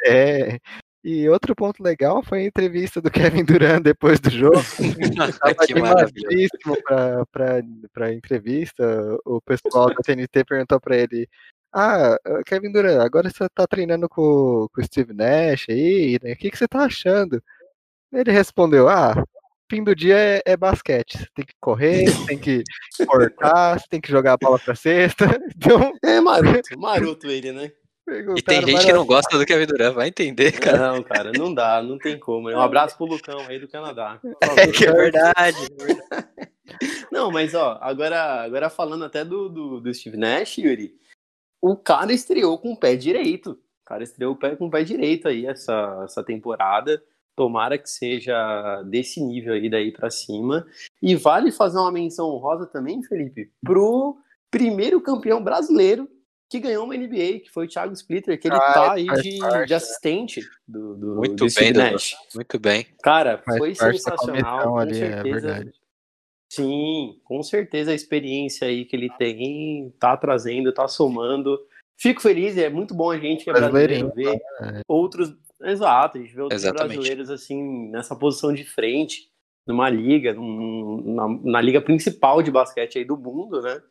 É. 0.06 0.59
E 1.05 1.29
outro 1.29 1.55
ponto 1.55 1.82
legal 1.82 2.23
foi 2.23 2.41
a 2.41 2.47
entrevista 2.47 3.00
do 3.00 3.11
Kevin 3.41 3.44
Durant 3.44 3.82
depois 3.82 4.19
do 4.19 4.31
jogo. 4.31 4.56
Tava 5.41 5.56
animadíssimo 5.62 6.76
para 6.85 8.06
a 8.06 8.12
entrevista. 8.12 8.85
O 9.25 9.41
pessoal 9.41 9.88
da 9.88 10.03
TNT 10.03 10.44
perguntou 10.44 10.81
para 10.81 10.96
ele: 10.96 11.29
ah, 11.72 12.17
Kevin 12.46 12.72
Durant, 12.72 13.01
agora 13.01 13.31
você 13.31 13.48
tá 13.51 13.67
treinando 13.67 14.08
com, 14.08 14.67
com 14.72 14.81
o 14.81 14.84
Steve 14.84 15.13
Nash 15.13 15.67
aí, 15.69 16.19
né? 16.22 16.32
O 16.32 16.37
que, 16.37 16.51
que 16.51 16.58
você 16.58 16.67
tá 16.67 16.84
achando? 16.84 17.43
Ele 18.13 18.32
respondeu, 18.32 18.89
ah, 18.89 19.15
fim 19.70 19.84
do 19.84 19.94
dia 19.94 20.17
é, 20.17 20.43
é 20.44 20.56
basquete. 20.56 21.19
Você 21.19 21.29
tem 21.34 21.44
que 21.44 21.55
correr, 21.60 22.05
tem 22.27 22.39
que 22.39 22.65
cortar, 23.06 23.79
você 23.79 23.87
tem 23.89 24.01
que 24.01 24.10
jogar 24.10 24.34
a 24.34 24.37
bola 24.37 24.58
pra 24.58 24.75
cesta. 24.75 25.27
Então... 25.58 25.93
É 26.05 26.20
maroto, 26.20 26.69
maroto 26.79 27.27
ele, 27.27 27.53
né? 27.53 27.72
E 28.37 28.43
tem 28.43 28.65
gente 28.65 28.87
que 28.87 28.93
não 28.93 29.05
gosta 29.05 29.37
do 29.37 29.44
Kevin 29.44 29.67
Durant, 29.67 29.94
vai 29.94 30.08
entender, 30.08 30.53
cara. 30.53 30.93
Não, 30.93 31.03
cara, 31.03 31.32
não 31.32 31.53
dá, 31.53 31.82
não 31.82 31.98
tem 31.98 32.19
como. 32.19 32.48
Um 32.48 32.60
abraço 32.60 32.96
pro 32.96 33.06
Lucão 33.06 33.41
aí 33.41 33.58
do 33.58 33.69
Canadá. 33.69 34.19
É 34.56 34.67
que 34.69 34.87
é 34.87 34.93
verdade. 34.93 35.58
Não, 37.13 37.31
mas 37.31 37.55
ó, 37.55 37.79
agora, 37.82 38.43
agora 38.43 38.70
falando 38.70 39.05
até 39.05 39.25
do, 39.25 39.48
do, 39.48 39.81
do 39.81 39.94
Steve 39.94 40.17
Nash, 40.17 40.56
Yuri, 40.56 40.94
o 41.60 41.77
cara 41.77 42.13
estreou 42.13 42.58
com 42.58 42.72
o 42.72 42.77
pé 42.79 42.96
direito. 42.96 43.51
O 43.53 43.84
cara 43.84 44.03
estreou 44.03 44.37
com 44.37 44.67
o 44.67 44.70
pé 44.70 44.82
direito 44.84 45.29
aí 45.29 45.44
essa, 45.44 46.03
essa 46.05 46.22
temporada. 46.22 47.03
Tomara 47.38 47.78
que 47.78 47.88
seja 47.88 48.82
desse 48.82 49.22
nível 49.22 49.54
aí 49.54 49.70
daí 49.70 49.92
para 49.92 50.10
cima. 50.10 50.66
E 51.00 51.14
vale 51.14 51.52
fazer 51.52 51.78
uma 51.78 51.92
menção 51.92 52.28
honrosa 52.28 52.66
também, 52.66 53.00
Felipe, 53.04 53.52
pro 53.64 54.18
primeiro 54.50 55.00
campeão 55.00 55.40
brasileiro 55.40 56.08
que 56.50 56.58
ganhou 56.58 56.84
uma 56.84 56.96
NBA, 56.96 57.40
que 57.44 57.50
foi 57.52 57.66
o 57.66 57.68
Thiago 57.68 57.92
Splitter, 57.92 58.40
que 58.40 58.48
ele 58.48 58.56
ah, 58.56 58.72
tá 58.72 58.92
aí 58.94 59.06
de, 59.06 59.38
de, 59.66 59.74
assistente 59.74 60.40
do, 60.66 60.96
do 60.96 61.14
Muito 61.14 61.46
do 61.46 61.54
bem, 61.54 61.72
Nash. 61.72 62.16
Muito 62.34 62.58
bem. 62.58 62.86
Cara, 63.02 63.40
foi 63.44 63.72
sensacional, 63.72 64.72
com 64.72 64.78
ali, 64.78 65.00
é 65.00 65.22
certeza. 65.22 65.50
É 65.50 65.64
Sim, 66.50 67.20
com 67.22 67.40
certeza 67.40 67.92
a 67.92 67.94
experiência 67.94 68.66
aí 68.66 68.84
que 68.84 68.96
ele 68.96 69.10
tem 69.16 69.94
tá 70.00 70.16
trazendo, 70.16 70.72
tá 70.72 70.88
somando. 70.88 71.56
Fico 71.96 72.20
feliz, 72.20 72.56
é 72.58 72.68
muito 72.68 72.94
bom 72.94 73.12
a 73.12 73.18
gente 73.18 73.44
que 73.44 73.50
é 73.50 73.52
brasileiro 73.52 74.10
ver 74.12 74.40
né? 74.60 74.80
outros. 74.88 75.32
Exato, 75.60 76.19
a 76.19 76.20
gente 76.20 76.34
vê 76.34 76.43
outros 76.43 76.62
Exatamente. 76.62 76.94
brasileiros 76.94 77.31
assim, 77.31 77.91
nessa 77.91 78.15
posição 78.15 78.53
de 78.53 78.65
frente, 78.65 79.31
numa 79.67 79.91
liga, 79.91 80.32
num, 80.32 81.03
na, 81.15 81.29
na, 81.50 81.60
liga 81.60 81.81
principal 81.81 82.43
de 82.43 82.50
basquete 82.50 82.98
aí 82.98 83.05
do 83.05 83.17
mundo, 83.17 83.60
né? 83.60 83.82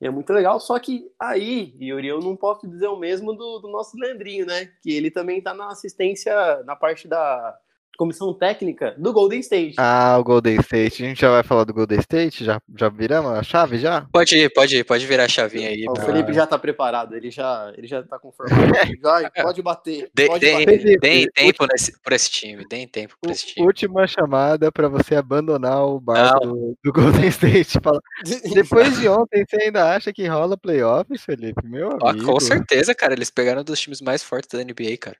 E 0.00 0.06
é 0.06 0.10
muito 0.10 0.32
legal, 0.32 0.58
só 0.58 0.78
que 0.78 1.10
aí, 1.18 1.74
Yuri, 1.80 2.08
eu 2.08 2.20
não 2.20 2.36
posso 2.36 2.68
dizer 2.68 2.88
o 2.88 2.98
mesmo 2.98 3.32
do, 3.32 3.60
do 3.60 3.68
nosso 3.68 3.96
Leandrinho, 3.96 4.44
né? 4.44 4.66
Que 4.82 4.92
ele 4.92 5.10
também 5.10 5.40
tá 5.40 5.54
na 5.54 5.68
assistência, 5.68 6.62
na 6.64 6.74
parte 6.74 7.06
da 7.06 7.58
comissão 7.96 8.32
técnica 8.34 8.94
do 8.98 9.12
Golden 9.12 9.40
State. 9.40 9.74
Ah, 9.78 10.16
o 10.18 10.24
Golden 10.24 10.56
State. 10.60 11.02
A 11.02 11.06
gente 11.08 11.20
já 11.20 11.30
vai 11.30 11.42
falar 11.42 11.64
do 11.64 11.72
Golden 11.74 11.98
State? 12.00 12.44
Já, 12.44 12.60
já 12.78 12.88
viramos 12.88 13.30
a 13.32 13.42
chave 13.42 13.78
já? 13.78 14.06
Pode 14.12 14.36
ir, 14.36 14.50
pode 14.52 14.76
ir, 14.76 14.84
pode 14.84 15.06
virar 15.06 15.24
a 15.24 15.28
chavinha 15.28 15.68
aí. 15.68 15.84
O 15.88 15.92
pra- 15.94 16.04
Felipe 16.04 16.32
já 16.32 16.46
tá 16.46 16.58
preparado, 16.58 17.14
ele 17.16 17.30
já, 17.30 17.72
ele 17.76 17.86
já 17.86 18.02
tá 18.02 18.18
conformado. 18.18 18.54
Vai, 19.02 19.30
pode 19.30 19.62
bater. 19.62 20.10
Dê- 20.14 20.26
pode 20.26 20.40
Deem 20.40 20.58
bater. 20.66 20.98
Deem 21.00 21.26
tempo 21.34 21.66
nesse, 21.70 22.00
por 22.02 22.12
esse 22.12 22.30
time, 22.30 22.64
deem 22.68 22.86
tempo 22.88 23.16
por 23.20 23.30
esse 23.30 23.46
time. 23.46 23.66
Última 23.66 24.06
chamada 24.06 24.70
pra 24.72 24.88
você 24.88 25.14
abandonar 25.14 25.84
o 25.86 26.00
barco 26.00 26.46
Não. 26.46 26.52
do, 26.52 26.78
do 26.84 26.92
Golden 26.92 27.28
State. 27.28 27.78
Fala- 27.82 28.00
Depois 28.54 28.98
de 28.98 29.08
ontem, 29.08 29.44
você 29.48 29.62
ainda 29.62 29.94
acha 29.94 30.12
que 30.12 30.26
rola 30.26 30.56
playoffs, 30.56 31.22
Felipe? 31.22 31.64
Meu 31.66 31.98
Ah, 32.02 32.10
amigo. 32.10 32.26
com 32.26 32.40
certeza, 32.40 32.94
cara, 32.94 33.12
eles 33.14 33.30
pegaram 33.30 33.60
um 33.60 33.64
dos 33.64 33.80
times 33.80 34.00
mais 34.00 34.22
fortes 34.22 34.48
da 34.50 34.62
NBA, 34.64 34.96
cara. 35.00 35.16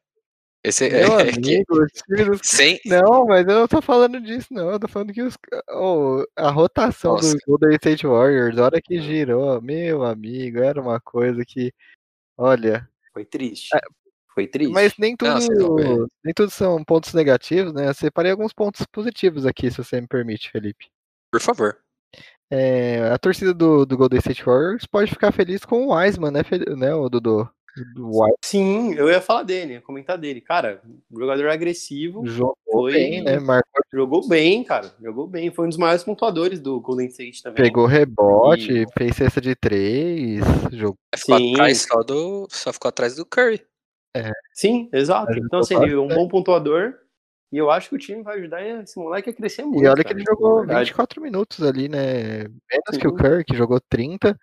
Esse 0.65 0.89
Meu 0.89 1.19
é, 1.21 1.31
que- 1.31 1.39
amigo, 1.39 1.87
dos 2.31 2.41
sem, 2.43 2.81
Não, 2.87 3.27
mas 3.27 3.47
eu 3.47 3.55
não 3.61 3.69
tô 3.69 3.83
falando 3.83 4.19
disso, 4.21 4.49
não. 4.51 4.71
Eu 4.71 4.81
tô 4.81 4.89
falando 4.89 5.13
que 5.13 5.21
os, 5.23 5.37
oh, 5.71 6.25
a 6.35 6.51
rotação 6.51 7.13
Nossa. 7.15 7.33
do 7.35 7.39
Golden 7.47 7.75
State 7.77 8.07
Warriors, 8.07 8.57
a 8.59 8.65
hora 8.65 8.81
que 8.83 8.99
girou, 9.01 9.61
meu 9.61 10.03
amigo, 10.03 10.59
era 10.61 10.81
uma 10.81 10.99
coisa 11.01 11.45
que. 11.47 11.71
Olha, 12.39 12.89
Foi 13.13 13.25
triste. 13.27 13.77
É, 13.77 13.81
Foi 14.35 14.47
triste. 14.47 14.73
mas 14.73 14.95
nem 14.99 15.15
tudo, 15.15 15.31
Não, 15.79 16.09
nem 16.25 16.35
tudo 16.35 16.51
são 16.51 16.83
pontos 16.83 17.13
negativos, 17.13 17.73
né? 17.75 17.89
Eu 17.89 17.95
separei 17.95 18.33
alguns 18.33 18.53
pontos 18.55 18.85
positivos 18.87 19.45
aqui, 19.47 19.71
se 19.71 19.77
você 19.77 20.01
me 20.01 20.09
permite, 20.09 20.51
Felipe. 20.51 20.87
por 21.31 21.41
favor. 21.41 21.77
É, 22.51 23.11
a 23.11 23.19
torcida 23.19 23.53
do, 23.53 23.85
do 23.85 23.97
Golden 23.97 24.19
State 24.19 24.45
Warriors 24.45 24.87
pode 24.87 25.11
ficar 25.11 25.33
feliz 25.33 25.65
com 25.65 25.87
o 25.87 25.95
Wiseman, 25.95 26.31
né, 26.31 26.43
Fel- 26.45 26.77
né 26.77 26.95
o 26.95 27.09
Dudu? 27.09 27.49
Wiseman 27.97 28.35
Sim, 28.45 28.95
eu 28.95 29.09
ia 29.11 29.21
falar 29.21 29.43
dele, 29.43 29.75
ia 29.75 29.81
comentar 29.81 30.17
dele. 30.17 30.41
Cara, 30.41 30.81
jogador 31.11 31.49
agressivo, 31.49 32.27
jogou 32.27 32.57
Foi- 32.71 32.93
bem, 32.93 33.23
né? 33.23 33.39
Marcou, 33.39 33.83
jogou 33.93 34.29
bem, 34.29 34.63
cara. 34.65 34.93
Jogou 35.03 35.27
bem. 35.27 35.51
Foi 35.51 35.67
um 35.67 35.69
dos 35.69 35.79
maiores 35.79 36.05
pontuadores 36.05 36.61
do 36.61 36.81
Golden 36.81 37.09
State 37.09 37.43
também. 37.43 37.63
pegou 37.65 37.87
rebote, 37.87 38.73
E- 38.73 38.87
fez 38.97 39.17
cesta 39.17 39.41
de 39.41 39.55
três, 39.55 40.41
jogou. 40.73 40.97
Ficou 41.17 41.39
Sim. 41.39 41.53
atrás 41.55 41.83
só 41.83 42.03
do. 42.03 42.47
Só 42.51 42.73
ficou 42.73 42.89
atrás 42.89 43.17
do 43.17 43.27
Curry. 43.27 43.61
Sim, 44.53 44.89
exato. 44.93 45.33
Então, 45.33 45.59
assim, 45.59 45.75
ele 45.83 45.95
é 45.95 45.99
um 45.99 46.07
bom 46.09 46.29
pontuador. 46.29 46.95
E 47.53 47.57
eu 47.57 47.71
acho 47.71 47.89
que 47.89 47.95
o 47.95 47.99
time 47.99 48.21
vai 48.23 48.39
ajudar 48.39 48.67
esse 48.67 48.99
moleque 48.99 49.31
a 49.31 49.33
crescer 49.33 49.63
muito. 49.65 49.83
E 49.83 49.87
olha 49.87 49.97
que 50.03 50.05
cara, 50.05 50.17
ele 50.19 50.25
jogou 50.29 50.55
na 50.61 50.67
verdade. 50.67 50.91
24 50.91 51.23
minutos 51.23 51.63
ali, 51.63 51.89
né? 51.89 52.43
Menos 52.49 52.99
que 53.01 53.07
o. 53.07 53.15
Curry, 53.15 53.45
que 53.45 53.57
jogou 53.57 53.81
30. 53.89 54.37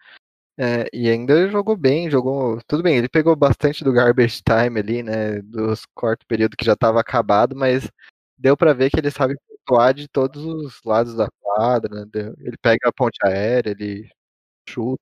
É, 0.58 0.88
e 0.94 1.10
ainda 1.10 1.48
jogou 1.50 1.76
bem, 1.76 2.10
jogou. 2.10 2.60
Tudo 2.68 2.84
bem, 2.84 2.98
ele 2.98 3.10
pegou 3.10 3.36
bastante 3.36 3.84
do 3.84 3.92
garbage 3.94 4.42
time 4.44 4.80
ali, 4.80 5.02
né? 5.04 5.42
Dos 5.42 5.86
quarto 5.96 6.26
período 6.28 6.56
que 6.58 6.66
já 6.66 6.74
estava 6.74 7.00
acabado, 7.00 7.56
mas 7.56 7.90
deu 8.38 8.56
pra 8.58 8.74
ver 8.74 8.90
que 8.90 9.00
ele 9.00 9.12
sabe 9.12 9.36
pontuar 9.48 9.94
de 9.94 10.08
todos 10.08 10.44
os 10.44 10.80
lados 10.86 11.16
da 11.16 11.28
quadra, 11.40 12.06
né? 12.06 12.34
Ele 12.40 12.58
pega 12.62 12.90
a 12.90 12.94
ponte 12.94 13.18
aérea, 13.24 13.72
ele 13.72 14.10
chuta. 14.68 15.02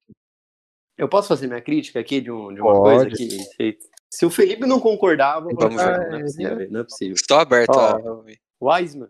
Eu 0.98 1.08
posso 1.08 1.28
fazer 1.30 1.48
minha 1.48 1.62
crítica 1.62 2.00
aqui 2.00 2.20
de, 2.20 2.30
um- 2.32 2.54
de 2.54 2.60
uma 2.62 2.74
Pode. 2.74 3.12
coisa 3.12 3.16
que. 3.16 3.80
Se, 4.12 4.26
o 4.26 4.30
Felipe 4.30 4.66
não 4.66 4.80
concordar, 4.80 5.40
vou 5.40 5.54
Vamos 5.56 5.76
colocar, 5.76 6.00
ver. 6.00 6.10
Não 6.10 6.18
é 6.18 6.22
possível, 6.24 6.72
não 6.72 6.80
é 6.80 6.84
possível. 6.84 7.14
Estou 7.16 7.38
aberto 7.40 7.70
Ó. 7.76 8.24
Wiseman. 8.62 9.10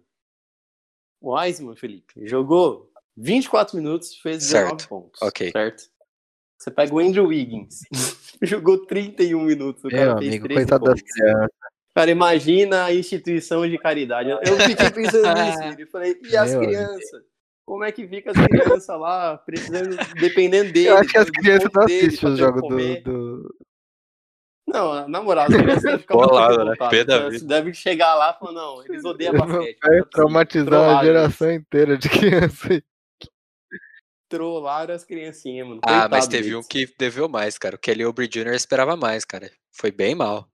Wiseman, 1.22 1.76
Felipe, 1.76 2.28
jogou 2.28 2.92
24 3.18 3.76
minutos, 3.78 4.16
fez 4.18 4.40
19 4.40 4.68
Certo, 4.70 4.88
pontos. 4.90 5.22
ok. 5.22 5.52
Certo? 5.52 5.90
Você 6.60 6.70
pega 6.70 6.94
o 6.94 7.00
Andrew 7.00 7.28
Wiggins, 7.28 7.80
jogou 8.44 8.86
31 8.86 9.42
minutos, 9.42 9.82
o 9.86 9.88
Meu 9.88 9.96
cara 9.98 10.18
fez 10.18 10.30
amigo, 10.30 10.46
13 10.46 10.60
coitado 10.60 10.86
das 10.86 11.02
pontos. 11.02 11.14
crianças. 11.14 11.50
Cara, 11.96 12.12
imagina 12.12 12.84
a 12.86 12.94
instituição 12.94 13.68
de 13.68 13.78
caridade. 13.78 14.30
Eu 14.30 14.58
fiquei 14.60 14.90
pensando 14.90 15.34
nisso, 15.42 15.58
Felipe. 15.58 15.86
Falei, 15.86 16.20
e 16.30 16.36
as 16.38 16.52
Meu 16.52 16.60
crianças? 16.62 17.22
Como 17.66 17.84
é 17.84 17.92
que 17.92 18.08
fica 18.08 18.32
as 18.32 18.46
crianças 18.48 19.00
lá, 19.00 19.38
precisando, 19.38 19.96
dependendo 20.20 20.74
dele? 20.74 20.90
Eu 20.90 20.98
acho 20.98 21.10
que 21.10 21.18
as 21.18 21.30
crianças 21.30 21.70
não 21.74 21.84
assistem 21.84 22.30
os 22.30 22.38
jogos 22.40 22.62
do, 22.62 23.02
do, 23.04 23.56
Não, 24.68 25.08
na 25.08 25.22
moral, 25.22 25.46
as 25.48 25.56
crianças 25.56 25.84
devem 25.84 26.00
ficar 26.00 26.16
né? 26.66 26.90
vida. 26.90 27.30
devem 27.46 27.74
chegar 27.74 28.16
lá 28.16 28.36
e 28.36 28.40
falar, 28.40 28.52
não, 28.54 28.86
eles 28.86 29.06
odeiam 29.06 29.34
basquete. 29.34 29.78
Vai 29.82 30.02
traumatizar 30.12 30.98
a 30.98 31.04
geração 31.04 31.52
inteira 31.52 31.98
de 31.98 32.10
crianças. 32.10 32.82
Trollaram 34.30 34.94
as 34.94 35.04
criancinhas, 35.04 35.68
mano. 35.68 35.82
Ah, 35.84 36.08
mas 36.08 36.26
Coitado 36.26 36.30
teve 36.32 36.50
deles. 36.52 36.66
um 36.66 36.68
que 36.68 36.94
deveu 36.98 37.28
mais, 37.28 37.58
cara. 37.58 37.76
O 37.76 37.80
Kelly 37.80 38.06
Oubre 38.06 38.28
Jr. 38.28 38.54
esperava 38.54 38.96
mais, 38.96 39.26
cara. 39.26 39.52
Foi 39.72 39.92
bem 39.92 40.14
mal. 40.16 40.48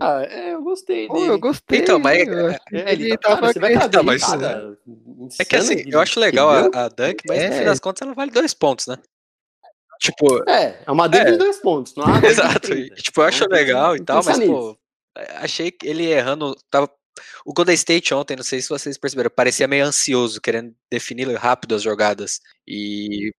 Ah, 0.00 0.22
é, 0.24 0.54
eu 0.54 0.62
gostei 0.62 1.08
dele. 1.08 1.26
eu 1.26 1.38
gostei. 1.38 1.78
Então, 1.80 1.98
mas- 1.98 2.24
que 2.24 2.76
É, 2.76 2.92
ele, 2.92 3.10
tá, 3.10 3.18
cara, 3.18 3.36
tava 3.36 3.52
você 3.52 3.58
vai 3.60 3.74
a 3.74 3.84
Então, 3.86 4.02
mas- 4.02 4.22
É 5.38 5.44
que 5.44 5.56
assim, 5.56 5.84
eu 5.86 6.00
acho 6.00 6.18
legal 6.18 6.48
a, 6.50 6.84
a 6.84 6.88
Dunk, 6.88 7.22
mas 7.28 7.38
no 7.38 7.44
É. 7.44 7.58
fim 7.58 7.64
das 7.64 7.80
contas 7.80 8.02
ela 8.02 8.14
vale 8.14 8.30
dois 8.30 8.52
pontos, 8.54 8.86
né? 8.86 8.96
Tipo, 10.00 10.42
É, 10.50 10.82
é 10.86 10.90
uma 10.90 11.06
dunk 11.08 11.22
É. 11.28 11.30
de 11.32 11.36
dois 11.36 11.58
pontos, 11.58 11.94
não 11.94 12.04
é 12.16 12.26
exato. 12.26 12.72
E, 12.72 12.88
30. 12.90 12.94
tipo, 12.96 13.20
eu 13.20 13.24
acho 13.26 13.48
legal 13.48 13.94
e 13.94 14.02
tal, 14.04 14.22
mas, 14.24 14.38
nisso. 14.38 14.50
pô, 14.52 14.76
achei 15.36 15.70
que 15.70 15.86
ele 15.86 16.06
errando. 16.10 16.56
Tava... 16.70 16.90
O 17.44 17.52
Golden 17.52 17.74
State 17.74 18.12
ontem, 18.14 18.36
não 18.36 18.42
sei 18.44 18.60
se 18.60 18.68
vocês 18.68 18.98
perceberam, 18.98 19.30
parecia 19.30 19.68
meio 19.68 19.84
ansioso, 19.84 20.40
querendo 20.40 20.74
definir 20.90 21.28
rápido 21.34 21.74
as 21.74 21.82
jogadas. 21.82 22.40
E 22.66 23.30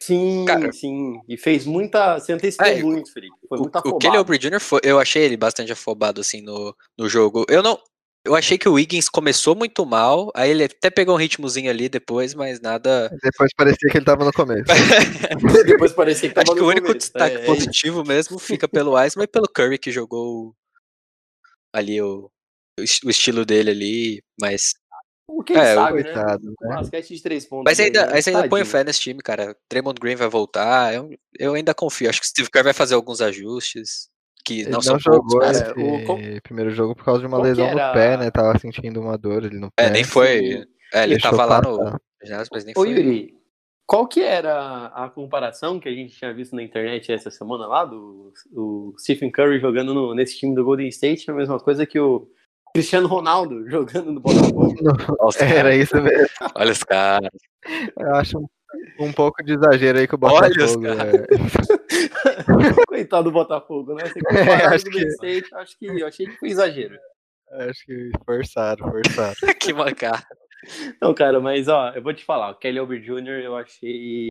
Sim, 0.00 0.44
Cara- 0.46 0.72
sim. 0.72 1.20
E 1.28 1.36
fez 1.36 1.64
muita. 1.64 2.18
Você 2.18 2.32
antecipou 2.32 2.66
É, 2.66 2.82
muito, 2.82 3.12
Felipe. 3.12 3.34
Foi 3.48 3.56
o, 3.58 3.60
muito 3.62 3.74
o 3.76 3.78
afobado. 3.78 3.98
Kelly 4.00 4.18
Oubre 4.18 4.36
Jr. 4.36 4.58
foi, 4.60 4.80
eu 4.82 4.98
achei 4.98 5.22
ele 5.22 5.36
bastante 5.36 5.70
afobado 5.70 6.20
assim 6.20 6.42
no, 6.42 6.74
no 6.98 7.08
jogo. 7.08 7.46
Eu 7.48 7.62
não. 7.62 7.78
Eu 8.24 8.34
achei 8.36 8.56
que 8.58 8.68
o 8.68 8.74
Wiggins 8.74 9.08
começou 9.08 9.54
muito 9.54 9.84
mal, 9.86 10.30
aí 10.34 10.50
ele 10.50 10.64
até 10.64 10.90
pegou 10.90 11.14
um 11.14 11.18
ritmozinho 11.18 11.68
ali 11.70 11.88
depois, 11.88 12.34
mas 12.34 12.60
nada. 12.60 13.08
Depois 13.22 13.50
parecia 13.56 13.90
que 13.90 13.98
ele 13.98 14.04
tava 14.04 14.24
no 14.24 14.32
começo. 14.32 14.64
Depois 15.66 15.92
parecia 15.92 16.28
que 16.28 16.34
tava 16.34 16.44
Acho 16.46 16.54
que 16.54 16.60
no 16.60 16.66
o 16.66 16.68
único 16.70 16.86
começo. 16.86 16.98
destaque 17.06 17.36
É, 17.36 17.40
é 17.42 17.44
positivo 17.46 18.04
mesmo 18.04 18.38
fica 18.38 18.68
pelo 18.68 18.94
Wiseman 18.94 19.24
e 19.24 19.28
pelo 19.28 19.48
Curry, 19.48 19.76
que 19.78 19.90
jogou 19.90 20.54
ali 21.72 22.00
o, 22.00 22.30
o 22.78 22.82
es- 22.82 23.00
o 23.04 23.10
estilo 23.10 23.44
dele 23.44 23.70
ali, 23.70 24.22
mas. 24.40 24.74
O 25.26 25.42
que 25.42 25.52
ele 25.54 25.60
É, 25.60 25.72
o 25.72 25.74
sabe, 25.76 25.96
né? 26.02 26.12
Coitado, 26.12 26.54
O 26.60 26.68
né? 26.68 26.76
basquete 26.76 27.14
de 27.14 27.22
três 27.22 27.46
pontos. 27.46 27.64
Mas 27.64 27.80
ainda, 27.80 28.06
né? 28.06 28.12
mas 28.12 28.28
ainda 28.28 28.42
Tadinho. 28.48 28.66
fé 28.66 28.84
nesse 28.84 29.00
time, 29.00 29.20
cara. 29.22 29.56
Draymond 29.70 29.98
Green 30.00 30.14
vai 30.16 30.28
voltar. 30.28 30.92
Eu, 30.94 31.10
eu 31.38 31.54
ainda 31.54 31.72
confio. 31.74 32.10
Acho 32.10 32.20
que 32.20 32.26
o 32.26 32.28
Steve 32.28 32.50
Kerr 32.50 32.64
vai 32.64 32.72
fazer 32.74 32.94
alguns 32.94 33.20
ajustes. 33.20 34.10
Que 34.44 34.60
Ele 34.62 34.64
não 34.70 34.72
não, 34.78 34.82
são 34.82 34.98
poucos, 34.98 35.32
jogou 35.32 35.46
mas- 35.46 35.62
cara, 35.62 35.80
esse 35.80 36.36
o- 36.38 36.42
primeiro 36.42 36.70
jogo 36.72 36.96
por 36.96 37.04
causa 37.04 37.20
de 37.20 37.26
uma 37.26 37.36
qual 37.38 37.44
lesão 37.44 37.66
era- 37.68 37.88
no 37.88 37.92
pé, 37.94 38.16
né? 38.16 38.30
Tava 38.30 38.58
sentindo 38.58 39.00
uma 39.00 39.16
dor 39.16 39.44
ali 39.44 39.58
no 39.58 39.70
pé. 39.70 39.86
É, 39.86 39.90
nem 39.90 40.02
foi. 40.04 40.66
É, 40.92 41.04
ele 41.04 41.18
tava 41.18 41.44
lá 41.46 41.62
no 41.62 41.78
mas 42.50 42.64
nem 42.64 42.72
Ô, 42.76 42.80
foi. 42.80 42.90
Yuri, 42.90 43.34
qual 43.86 44.06
que 44.08 44.20
era 44.20 44.86
a 44.88 45.08
comparação 45.08 45.78
que 45.80 45.88
a 45.88 45.92
gente 45.92 46.14
tinha 46.16 46.34
visto 46.34 46.54
na 46.56 46.62
internet 46.62 47.10
essa 47.12 47.30
semana 47.30 47.66
lá, 47.66 47.84
do 47.84 48.32
o 48.52 48.92
Stephen 48.98 49.30
Curry 49.30 49.60
jogando 49.60 49.94
no- 49.94 50.14
nesse 50.14 50.36
time 50.38 50.54
do 50.54 50.64
Golden 50.64 50.88
State, 50.88 51.30
é 51.30 51.32
a 51.32 51.36
mesma 51.36 51.58
coisa 51.60 51.86
que 51.86 51.98
o 52.00 52.28
Cristiano 52.74 53.06
Ronaldo 53.06 53.68
jogando 53.68 54.12
no 54.12 54.20
Botafogo. 54.20 54.74
Nossa, 55.20 55.44
Era 55.44 55.74
isso 55.74 56.00
mesmo. 56.00 56.28
Olha 56.54 56.72
os 56.72 56.82
caras. 56.82 57.30
Eu 57.98 58.14
acho 58.14 58.38
um, 58.38 58.46
um 59.00 59.12
pouco 59.12 59.42
de 59.44 59.52
exagero 59.54 59.98
aí 59.98 60.06
com 60.08 60.16
o 60.16 60.20
Olha 60.22 60.48
os 60.48 60.76
Botafogo. 60.76 60.96
caras. 60.96 61.26
Coitado 62.88 63.24
do 63.24 63.32
Botafogo, 63.32 63.94
né? 63.94 64.04
Você 64.06 64.20
É, 64.36 64.66
acho 64.66 64.88
State, 64.88 65.54
acho 65.54 65.78
que, 65.78 65.86
eu 65.86 66.06
achei 66.06 66.26
que 66.26 66.38
foi 66.38 66.48
exagero. 66.48 66.98
Acho 67.50 67.84
que 67.84 68.10
forçaram, 68.24 68.90
forçaram. 68.90 69.34
que 69.60 69.72
mancada. 69.74 70.24
Não, 71.00 71.12
cara, 71.12 71.40
mas 71.40 71.68
ó, 71.68 71.90
eu 71.90 72.02
vou 72.02 72.14
te 72.14 72.24
falar, 72.24 72.50
o 72.50 72.54
Kelly 72.54 72.80
Oubre 72.80 73.00
Jr. 73.00 73.42
eu 73.42 73.56
achei 73.56 74.28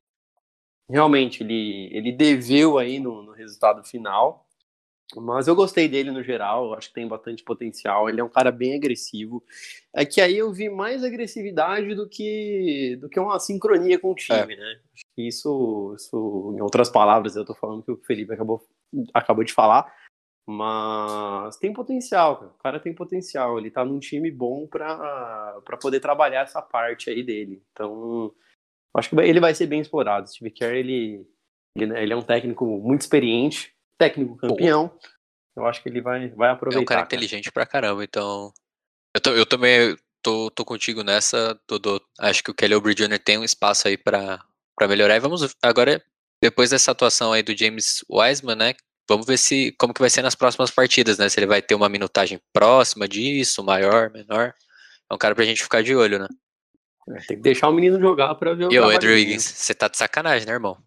realmente 0.89 1.43
ele, 1.43 1.89
ele 1.91 2.11
deveu 2.11 2.77
aí 2.77 2.99
no, 2.99 3.21
no 3.23 3.31
resultado 3.31 3.83
final, 3.83 4.45
mas 5.15 5.47
eu 5.47 5.55
gostei 5.55 5.87
dele 5.87 6.11
no 6.11 6.23
geral, 6.23 6.73
acho 6.73 6.89
que 6.89 6.95
tem 6.95 7.07
bastante 7.07 7.43
potencial, 7.43 8.09
ele 8.09 8.21
é 8.21 8.23
um 8.23 8.29
cara 8.29 8.51
bem 8.51 8.75
agressivo. 8.75 9.43
É 9.93 10.05
que 10.05 10.21
aí 10.21 10.37
eu 10.37 10.51
vi 10.53 10.69
mais 10.69 11.03
agressividade 11.03 11.93
do 11.95 12.07
que 12.07 12.97
do 13.01 13.09
que 13.09 13.19
uma 13.19 13.39
sincronia 13.39 13.99
com 13.99 14.11
o 14.11 14.15
time, 14.15 14.55
né? 14.55 14.79
Acho 14.93 15.03
que 15.15 15.27
isso, 15.27 15.93
isso, 15.97 16.53
em 16.55 16.61
outras 16.61 16.89
palavras, 16.89 17.35
eu 17.35 17.45
tô 17.45 17.53
falando 17.53 17.83
que 17.83 17.91
o 17.91 17.97
Felipe 17.97 18.33
acabou, 18.33 18.65
acabou 19.13 19.43
de 19.43 19.53
falar, 19.53 19.93
mas 20.47 21.55
tem 21.57 21.71
potencial, 21.71 22.37
cara. 22.37 22.51
O 22.51 22.63
cara 22.63 22.79
tem 22.79 22.93
potencial. 22.93 23.57
Ele 23.57 23.71
tá 23.71 23.85
num 23.85 23.99
time 23.99 24.29
bom 24.31 24.67
pra, 24.67 25.61
pra 25.63 25.77
poder 25.77 25.99
trabalhar 25.99 26.41
essa 26.41 26.61
parte 26.61 27.09
aí 27.09 27.23
dele. 27.23 27.63
Então, 27.71 28.33
acho 28.95 29.09
que 29.09 29.15
ele 29.15 29.39
vai 29.39 29.53
ser 29.53 29.67
bem 29.67 29.81
explorado. 29.81 30.29
Steve 30.29 30.51
Kerr, 30.51 30.75
ele, 30.75 31.25
ele, 31.77 31.97
ele 31.97 32.13
é 32.13 32.15
um 32.15 32.21
técnico 32.21 32.65
muito 32.65 33.01
experiente, 33.01 33.73
técnico 33.97 34.35
campeão. 34.37 34.97
Eu 35.55 35.65
acho 35.65 35.81
que 35.83 35.89
ele 35.89 36.01
vai, 36.01 36.29
vai 36.29 36.49
É 36.49 36.53
aproveitar. 36.53 36.81
um 36.81 36.85
cara 36.85 37.01
cara. 37.01 37.07
inteligente 37.07 37.51
pra 37.51 37.65
caramba, 37.65 38.03
então. 38.03 38.53
Eu, 39.13 39.21
tô- 39.21 39.31
eu 39.31 39.45
também 39.45 39.97
tô, 40.23 40.49
tô 40.51 40.63
contigo 40.63 41.03
nessa, 41.03 41.59
Dodô. 41.67 42.01
Acho 42.19 42.43
que 42.43 42.51
o 42.51 42.53
Kelly 42.53 42.73
Oubre 42.75 42.93
Jr. 42.95 43.19
tem 43.19 43.37
um 43.37 43.43
espaço 43.43 43.87
aí 43.87 43.97
pra, 43.97 44.39
pra 44.77 44.87
melhorar. 44.87 45.15
E 45.15 45.19
vamos 45.19 45.53
agora, 45.61 46.01
depois 46.41 46.69
dessa 46.69 46.91
atuação 46.91 47.33
aí 47.33 47.43
do 47.43 47.55
James 47.57 48.03
Wiseman, 48.09 48.55
né? 48.55 48.73
Vamos 49.09 49.25
ver 49.25 49.37
se 49.37 49.73
como 49.77 49.93
que 49.93 49.99
vai 49.99 50.09
ser 50.09 50.21
nas 50.21 50.35
próximas 50.35 50.71
partidas, 50.71 51.17
né? 51.17 51.27
Se 51.27 51.37
ele 51.37 51.47
vai 51.47 51.61
ter 51.61 51.75
uma 51.75 51.89
minutagem 51.89 52.39
próxima 52.53 53.07
disso, 53.07 53.61
maior, 53.63 54.09
menor. 54.09 54.53
é 55.11 55.13
um 55.13 55.17
cara 55.17 55.35
pra 55.35 55.43
gente 55.43 55.61
ficar 55.61 55.83
de 55.83 55.93
olho, 55.93 56.17
né? 56.17 56.27
É, 57.09 57.15
tem 57.27 57.35
que 57.37 57.43
deixar 57.43 57.67
o 57.67 57.73
menino 57.73 57.99
jogar 57.99 58.33
pra 58.35 58.53
ver 58.53 58.67
o 58.67 58.71
E 58.71 58.79
o 58.79 58.85
Andrew 58.85 58.99
dele. 59.13 59.15
Wiggins, 59.15 59.43
você 59.43 59.73
tá 59.73 59.89
de 59.89 59.97
sacanagem, 59.97 60.47
né, 60.47 60.53
irmão? 60.53 60.77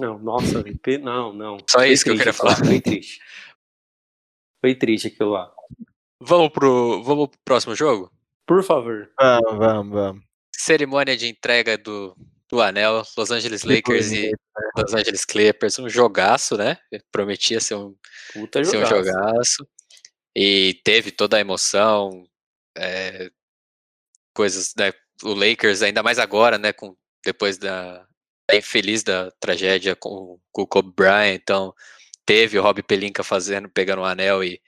Não, 0.00 0.18
nossa, 0.18 0.64
não, 1.02 1.32
não. 1.32 1.58
Só 1.68 1.78
Foi 1.78 1.90
isso 1.90 2.04
que 2.04 2.10
eu 2.10 2.16
queria 2.16 2.32
falar. 2.32 2.56
Foi 2.56 2.80
triste. 2.80 3.20
Foi 4.60 4.74
triste 4.74 5.08
aquilo 5.08 5.30
lá. 5.30 5.52
Vamos 6.20 6.50
pro, 6.50 7.02
vamos 7.02 7.28
pro 7.28 7.38
próximo 7.44 7.74
jogo? 7.74 8.10
Por 8.46 8.62
favor. 8.62 9.10
Vamos, 9.18 9.58
vamos, 9.58 9.92
vamos. 9.92 10.24
Cerimônia 10.54 11.16
de 11.16 11.28
entrega 11.28 11.76
do, 11.76 12.16
do 12.48 12.60
anel, 12.60 13.02
Los 13.16 13.30
Angeles 13.30 13.62
Lakers 13.62 14.10
e 14.12 14.32
Los 14.76 14.94
Angeles 14.94 15.24
Clippers, 15.24 15.78
um 15.78 15.88
jogaço, 15.88 16.56
né? 16.56 16.78
Prometia 17.12 17.60
ser 17.60 17.74
um, 17.74 17.94
Puta 18.32 18.64
ser 18.64 18.78
um 18.78 18.86
jogaço. 18.86 19.12
jogaço. 19.12 19.68
E 20.34 20.80
teve 20.84 21.10
toda 21.10 21.36
a 21.36 21.40
emoção, 21.40 22.24
é, 22.76 23.30
coisas, 24.34 24.72
né? 24.76 24.92
O 25.22 25.34
Lakers, 25.34 25.82
ainda 25.82 26.02
mais 26.02 26.18
agora, 26.18 26.58
né? 26.58 26.72
Com, 26.72 26.96
depois 27.24 27.58
da, 27.58 28.07
infeliz 28.56 29.02
da 29.02 29.30
tragédia 29.40 29.94
com, 29.96 30.38
com 30.52 30.62
o 30.62 30.66
Kobe 30.66 30.92
Bryant, 30.96 31.34
então 31.34 31.74
teve 32.24 32.58
o 32.58 32.62
Rob 32.62 32.82
Pelinka 32.82 33.22
fazendo, 33.22 33.68
pegando 33.68 34.02
o 34.02 34.04
anel 34.04 34.42
e 34.44 34.60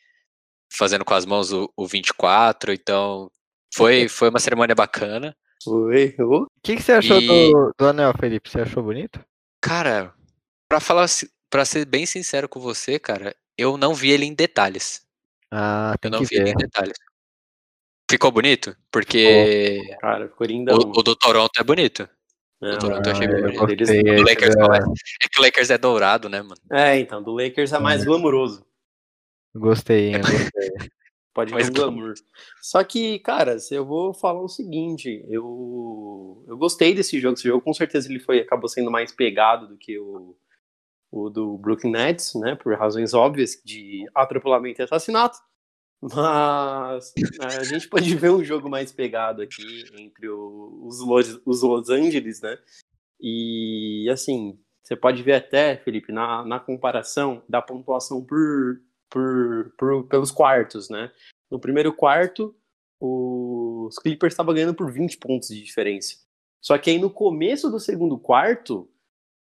fazendo 0.73 1.05
com 1.05 1.15
as 1.15 1.25
mãos 1.27 1.53
o, 1.53 1.71
o 1.77 1.87
24, 1.87 2.73
então 2.73 3.31
foi, 3.75 4.09
foi 4.09 4.29
uma 4.29 4.39
cerimônia 4.41 4.75
bacana. 4.75 5.37
Foi. 5.63 6.15
O 6.19 6.47
que, 6.63 6.77
que 6.77 6.83
você 6.83 6.93
achou 6.93 7.21
E- 7.21 7.27
do, 7.27 7.73
do 7.79 7.87
anel, 7.87 8.13
Felipe? 8.19 8.49
Você 8.51 8.61
achou 8.61 8.83
bonito? 8.83 9.21
Cara, 9.63 10.15
pra 10.69 10.81
falar, 10.81 11.07
para 11.51 11.65
ser 11.67 11.85
bem 11.85 12.07
sincero 12.07 12.49
com 12.49 12.59
você, 12.61 12.99
cara, 12.99 13.35
eu 13.59 13.77
não 13.77 13.95
vi 13.95 14.11
ele 14.11 14.25
em 14.25 14.33
detalhes. 14.35 15.03
Ah, 15.53 15.95
Eu 16.03 16.11
não 16.11 16.21
que 16.21 16.27
vi 16.27 16.37
ele 16.37 16.45
ver. 16.45 16.51
em 16.53 16.57
detalhes. 16.57 16.97
Ficou 18.11 18.31
bonito? 18.33 18.75
Porque 18.91 19.79
Cara, 20.01 20.29
ficou 20.29 20.47
lindão. 20.47 20.77
o, 20.79 20.99
o 20.99 21.03
do 21.03 21.15
Toronto 21.15 21.51
é 21.59 21.63
bonito. 21.63 22.09
Não, 22.61 22.79
Toronto 22.79 23.09
eu 23.09 23.13
achei 23.13 23.27
bem 23.27 23.43
bonito. 23.43 23.63
O 23.63 23.83
esse 23.83 24.03
Lakers 24.03 24.55
é. 24.55 25.25
É 25.25 25.29
que 25.29 25.41
o 25.41 25.43
Lakers 25.43 25.71
é 25.71 25.79
dourado, 25.79 26.29
né, 26.29 26.43
mano? 26.43 26.61
É, 26.71 26.99
então, 26.99 27.23
do 27.23 27.33
Lakers 27.33 27.73
é 27.73 27.79
mais 27.79 28.05
glamuroso. 28.05 28.65
Gostei, 29.55 30.15
hein, 30.15 30.21
gostei. 30.21 30.91
Pode 31.33 31.53
Mais 31.53 31.69
ver 31.69 31.73
um 31.73 31.75
glamour. 31.75 32.15
Só 32.61 32.83
que, 32.83 33.19
cara, 33.21 33.59
se 33.59 33.75
eu 33.75 33.85
vou 33.85 34.13
falar 34.13 34.43
o 34.43 34.49
seguinte, 34.49 35.25
eu, 35.29 36.45
eu 36.47 36.57
gostei 36.57 36.93
desse 36.93 37.21
jogo. 37.21 37.35
Esse 37.35 37.49
jogo, 37.49 37.63
com 37.63 37.73
certeza, 37.73 38.09
ele 38.09 38.19
foi, 38.19 38.41
acabou 38.41 38.69
sendo 38.69 38.91
mais 38.91 39.13
pegado 39.13 39.69
do 39.69 39.77
que 39.77 39.99
o, 39.99 40.37
o 41.11 41.31
do 41.31 41.57
Brooklyn 41.57 41.93
Nets, 41.93 42.35
né? 42.35 42.57
Por 42.57 42.77
razões 42.77 43.15
óbvias 43.15 43.61
de 43.65 44.05
atropelamento 44.15 44.83
e 44.83 44.85
assassinato. 44.85 45.39
Mas 46.03 47.13
é, 47.43 47.57
a 47.59 47.65
gente 47.65 47.89
pode 47.89 48.15
ver 48.17 48.31
um 48.31 48.43
jogo 48.43 48.69
mais 48.71 48.91
pegado 48.93 49.43
aqui 49.43 49.85
entre 49.99 50.29
os, 50.29 51.01
Los, 51.01 51.41
os 51.45 51.63
Los 51.63 51.91
Angeles, 51.91 52.41
né? 52.41 52.59
E, 53.21 54.09
assim, 54.11 54.59
você 54.83 54.97
pode 54.97 55.23
ver 55.23 55.35
até, 55.35 55.77
Felipe, 55.77 56.11
na, 56.13 56.45
na 56.45 56.59
comparação 56.59 57.43
da 57.49 57.61
pontuação 57.61 58.25
por, 58.25 58.81
por, 59.11 59.73
por- 59.77 60.05
pelos 60.09 60.31
quartos, 60.31 60.89
né? 60.89 61.13
No 61.51 61.61
primeiro 61.61 61.93
quarto, 61.93 62.57
os 62.99 63.99
Clippers 63.99 64.33
estavam 64.33 64.55
ganhando 64.55 64.75
por 64.75 64.91
20 64.91 65.19
pontos 65.19 65.49
de 65.49 65.63
diferença. 65.63 66.17
Só 66.63 66.79
que 66.79 66.91
aí 66.91 66.99
no 66.99 67.11
começo 67.11 67.71
do 67.71 67.81
segundo 67.81 68.19
quarto, 68.19 68.91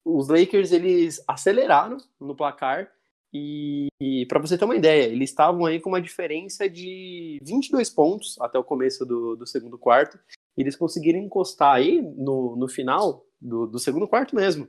os 0.05 0.29
Lakers 0.29 0.71
eles 0.73 1.23
aceleraram 1.27 1.97
no 2.21 2.37
placar 2.37 2.93
e, 3.33 3.89
e 4.01 4.27
para 4.27 4.41
você 4.41 4.57
ter 4.57 4.65
uma 4.65 4.77
ideia, 4.77 5.05
eles 5.05 5.31
estavam 5.31 5.67
aí 5.67 5.81
com 5.81 5.91
uma 5.91 6.01
diferença 6.01 6.69
de 6.69 7.39
22 7.43 7.91
pontos 7.91 8.37
até 8.41 8.59
o 8.59 8.65
começo 8.65 9.05
do, 9.05 9.37
do 9.37 9.47
segundo 9.47 9.79
quarto. 9.79 10.19
E 10.57 10.63
eles 10.63 10.77
conseguiram 10.77 11.19
encostar 11.19 11.75
aí 11.75 12.01
no, 12.01 12.57
no 12.57 12.69
final 12.69 13.27
do, 13.41 13.67
do 13.67 13.79
segundo 13.79 14.09
quarto 14.09 14.35
mesmo. 14.35 14.69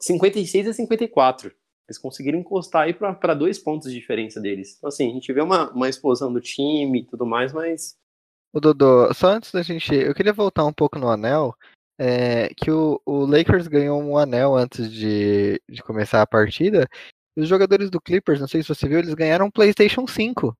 56 0.00 0.68
a 0.68 0.72
54. 0.72 1.52
Eles 1.88 1.98
conseguiram 1.98 2.40
encostar 2.40 2.82
aí 2.82 2.94
para 2.94 3.34
dois 3.34 3.58
pontos 3.58 3.90
de 3.90 3.98
diferença 3.98 4.40
deles. 4.40 4.74
Então, 4.76 4.88
assim, 4.88 5.08
a 5.08 5.14
gente 5.14 5.32
vê 5.32 5.40
uma, 5.40 5.70
uma 5.70 5.88
explosão 5.88 6.32
do 6.32 6.40
time 6.40 7.00
e 7.00 7.06
tudo 7.06 7.24
mais, 7.24 7.52
mas. 7.52 7.96
O 8.52 8.60
Dodô, 8.60 9.12
só 9.14 9.28
antes 9.28 9.52
da 9.52 9.62
gente. 9.62 9.94
Eu 9.94 10.14
queria 10.14 10.32
voltar 10.32 10.64
um 10.64 10.72
pouco 10.72 10.98
no 10.98 11.08
anel. 11.08 11.54
É, 11.98 12.48
que 12.54 12.70
o, 12.70 13.00
o 13.06 13.24
Lakers 13.24 13.68
ganhou 13.68 13.98
um 14.02 14.18
anel 14.18 14.54
antes 14.54 14.92
de, 14.92 15.58
de 15.66 15.82
começar 15.82 16.20
a 16.20 16.26
partida. 16.26 16.86
E 17.36 17.42
os 17.42 17.48
jogadores 17.48 17.90
do 17.90 18.00
Clippers, 18.00 18.40
não 18.40 18.48
sei 18.48 18.62
se 18.62 18.68
você 18.68 18.88
viu, 18.88 18.98
eles 18.98 19.12
ganharam 19.14 19.46
um 19.46 19.50
PlayStation 19.50 20.06
5. 20.06 20.56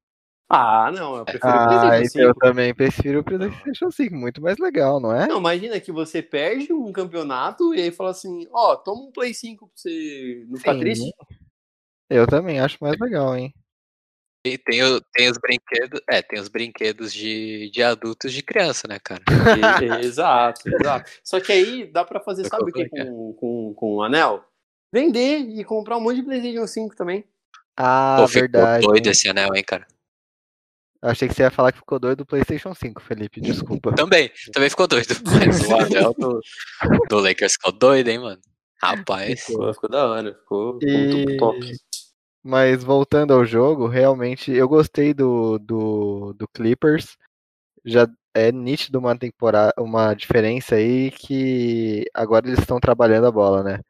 Ah, 0.48 0.92
não, 0.92 1.16
eu 1.16 1.24
prefiro 1.24 1.54
o 1.56 1.56
Ah, 1.56 1.66
PlayStation 1.66 2.04
então 2.04 2.22
eu 2.22 2.34
5. 2.34 2.38
também 2.40 2.74
prefiro 2.74 3.20
o 3.20 3.24
PlayStation 3.24 3.90
5. 3.90 4.14
Muito 4.14 4.42
mais 4.42 4.58
legal, 4.58 5.00
não 5.00 5.12
é? 5.12 5.26
Não, 5.26 5.38
imagina 5.38 5.80
que 5.80 5.90
você 5.90 6.22
perde 6.22 6.72
um 6.72 6.92
campeonato 6.92 7.74
e 7.74 7.80
aí 7.80 7.90
fala 7.90 8.10
assim: 8.10 8.46
ó, 8.52 8.76
toma 8.76 9.02
um 9.04 9.10
Play 9.10 9.32
5 9.34 9.66
pra 9.66 9.72
você 9.74 10.44
não 10.48 10.58
ficar 10.58 10.74
Sim. 10.74 10.80
triste. 10.80 11.14
Eu 12.08 12.26
também 12.26 12.60
acho 12.60 12.76
mais 12.80 12.96
legal, 13.00 13.34
hein? 13.36 13.52
E 14.46 14.56
tem, 14.56 14.80
o- 14.84 15.00
tem 15.12 15.28
os 15.28 15.38
brinquedos. 15.38 16.00
É, 16.08 16.22
tem 16.22 16.38
os 16.38 16.46
brinquedos 16.48 17.12
de, 17.12 17.68
de 17.70 17.82
adultos 17.82 18.32
de 18.32 18.42
criança, 18.42 18.86
né, 18.86 18.98
cara? 19.02 19.24
E- 19.80 20.04
exato, 20.04 20.68
exato. 20.68 21.10
Só 21.24 21.40
que 21.40 21.50
aí 21.50 21.90
dá 21.90 22.04
pra 22.04 22.20
fazer, 22.20 22.44
sabe 22.54 22.62
o 22.64 22.68
é 22.68 22.72
que 22.84 22.88
com, 22.88 23.32
com, 23.34 23.74
com 23.74 23.94
o 23.96 24.02
anel? 24.04 24.44
Vender 24.92 25.38
e 25.40 25.64
comprar 25.64 25.96
um 25.96 26.00
monte 26.00 26.16
de 26.16 26.22
PlayStation 26.22 26.66
5 26.66 26.96
também. 26.96 27.24
Ah, 27.76 28.16
Pô, 28.20 28.28
ficou 28.28 28.42
verdade. 28.42 28.86
doido 28.86 29.06
hein? 29.06 29.12
esse 29.12 29.28
anel, 29.28 29.54
hein, 29.54 29.64
cara? 29.64 29.86
Achei 31.02 31.28
que 31.28 31.34
você 31.34 31.42
ia 31.42 31.50
falar 31.50 31.72
que 31.72 31.78
ficou 31.78 31.98
doido 31.98 32.18
do 32.18 32.26
PlayStation 32.26 32.74
5, 32.74 33.02
Felipe. 33.02 33.40
Desculpa. 33.40 33.92
Também, 33.94 34.30
também 34.52 34.70
ficou 34.70 34.86
doido. 34.86 35.14
Mas 35.24 35.60
o 35.68 35.76
anel 35.76 36.14
do, 36.14 36.40
do 37.08 37.18
Lakers 37.20 37.52
ficou 37.52 37.72
doido, 37.72 38.08
hein, 38.08 38.18
mano? 38.18 38.40
Rapaz. 38.82 39.44
Ficou, 39.44 39.72
ficou 39.74 39.90
da 39.90 40.06
hora, 40.06 40.34
ficou, 40.34 40.78
ficou 40.80 40.88
E- 40.88 41.36
top. 41.36 41.60
Mas 42.42 42.82
voltando 42.84 43.34
ao 43.34 43.44
jogo, 43.44 43.88
realmente 43.88 44.52
eu 44.52 44.68
gostei 44.68 45.12
do, 45.12 45.58
do, 45.58 46.32
do 46.34 46.46
Clippers. 46.48 47.16
Já 47.84 48.08
é 48.34 48.52
nítido 48.52 48.98
uma 48.98 49.16
temporada, 49.18 49.72
uma 49.78 50.14
diferença 50.14 50.76
aí 50.76 51.10
que 51.10 52.04
agora 52.14 52.46
eles 52.46 52.60
estão 52.60 52.78
trabalhando 52.78 53.26
a 53.26 53.32
bola, 53.32 53.62
né? 53.64 53.80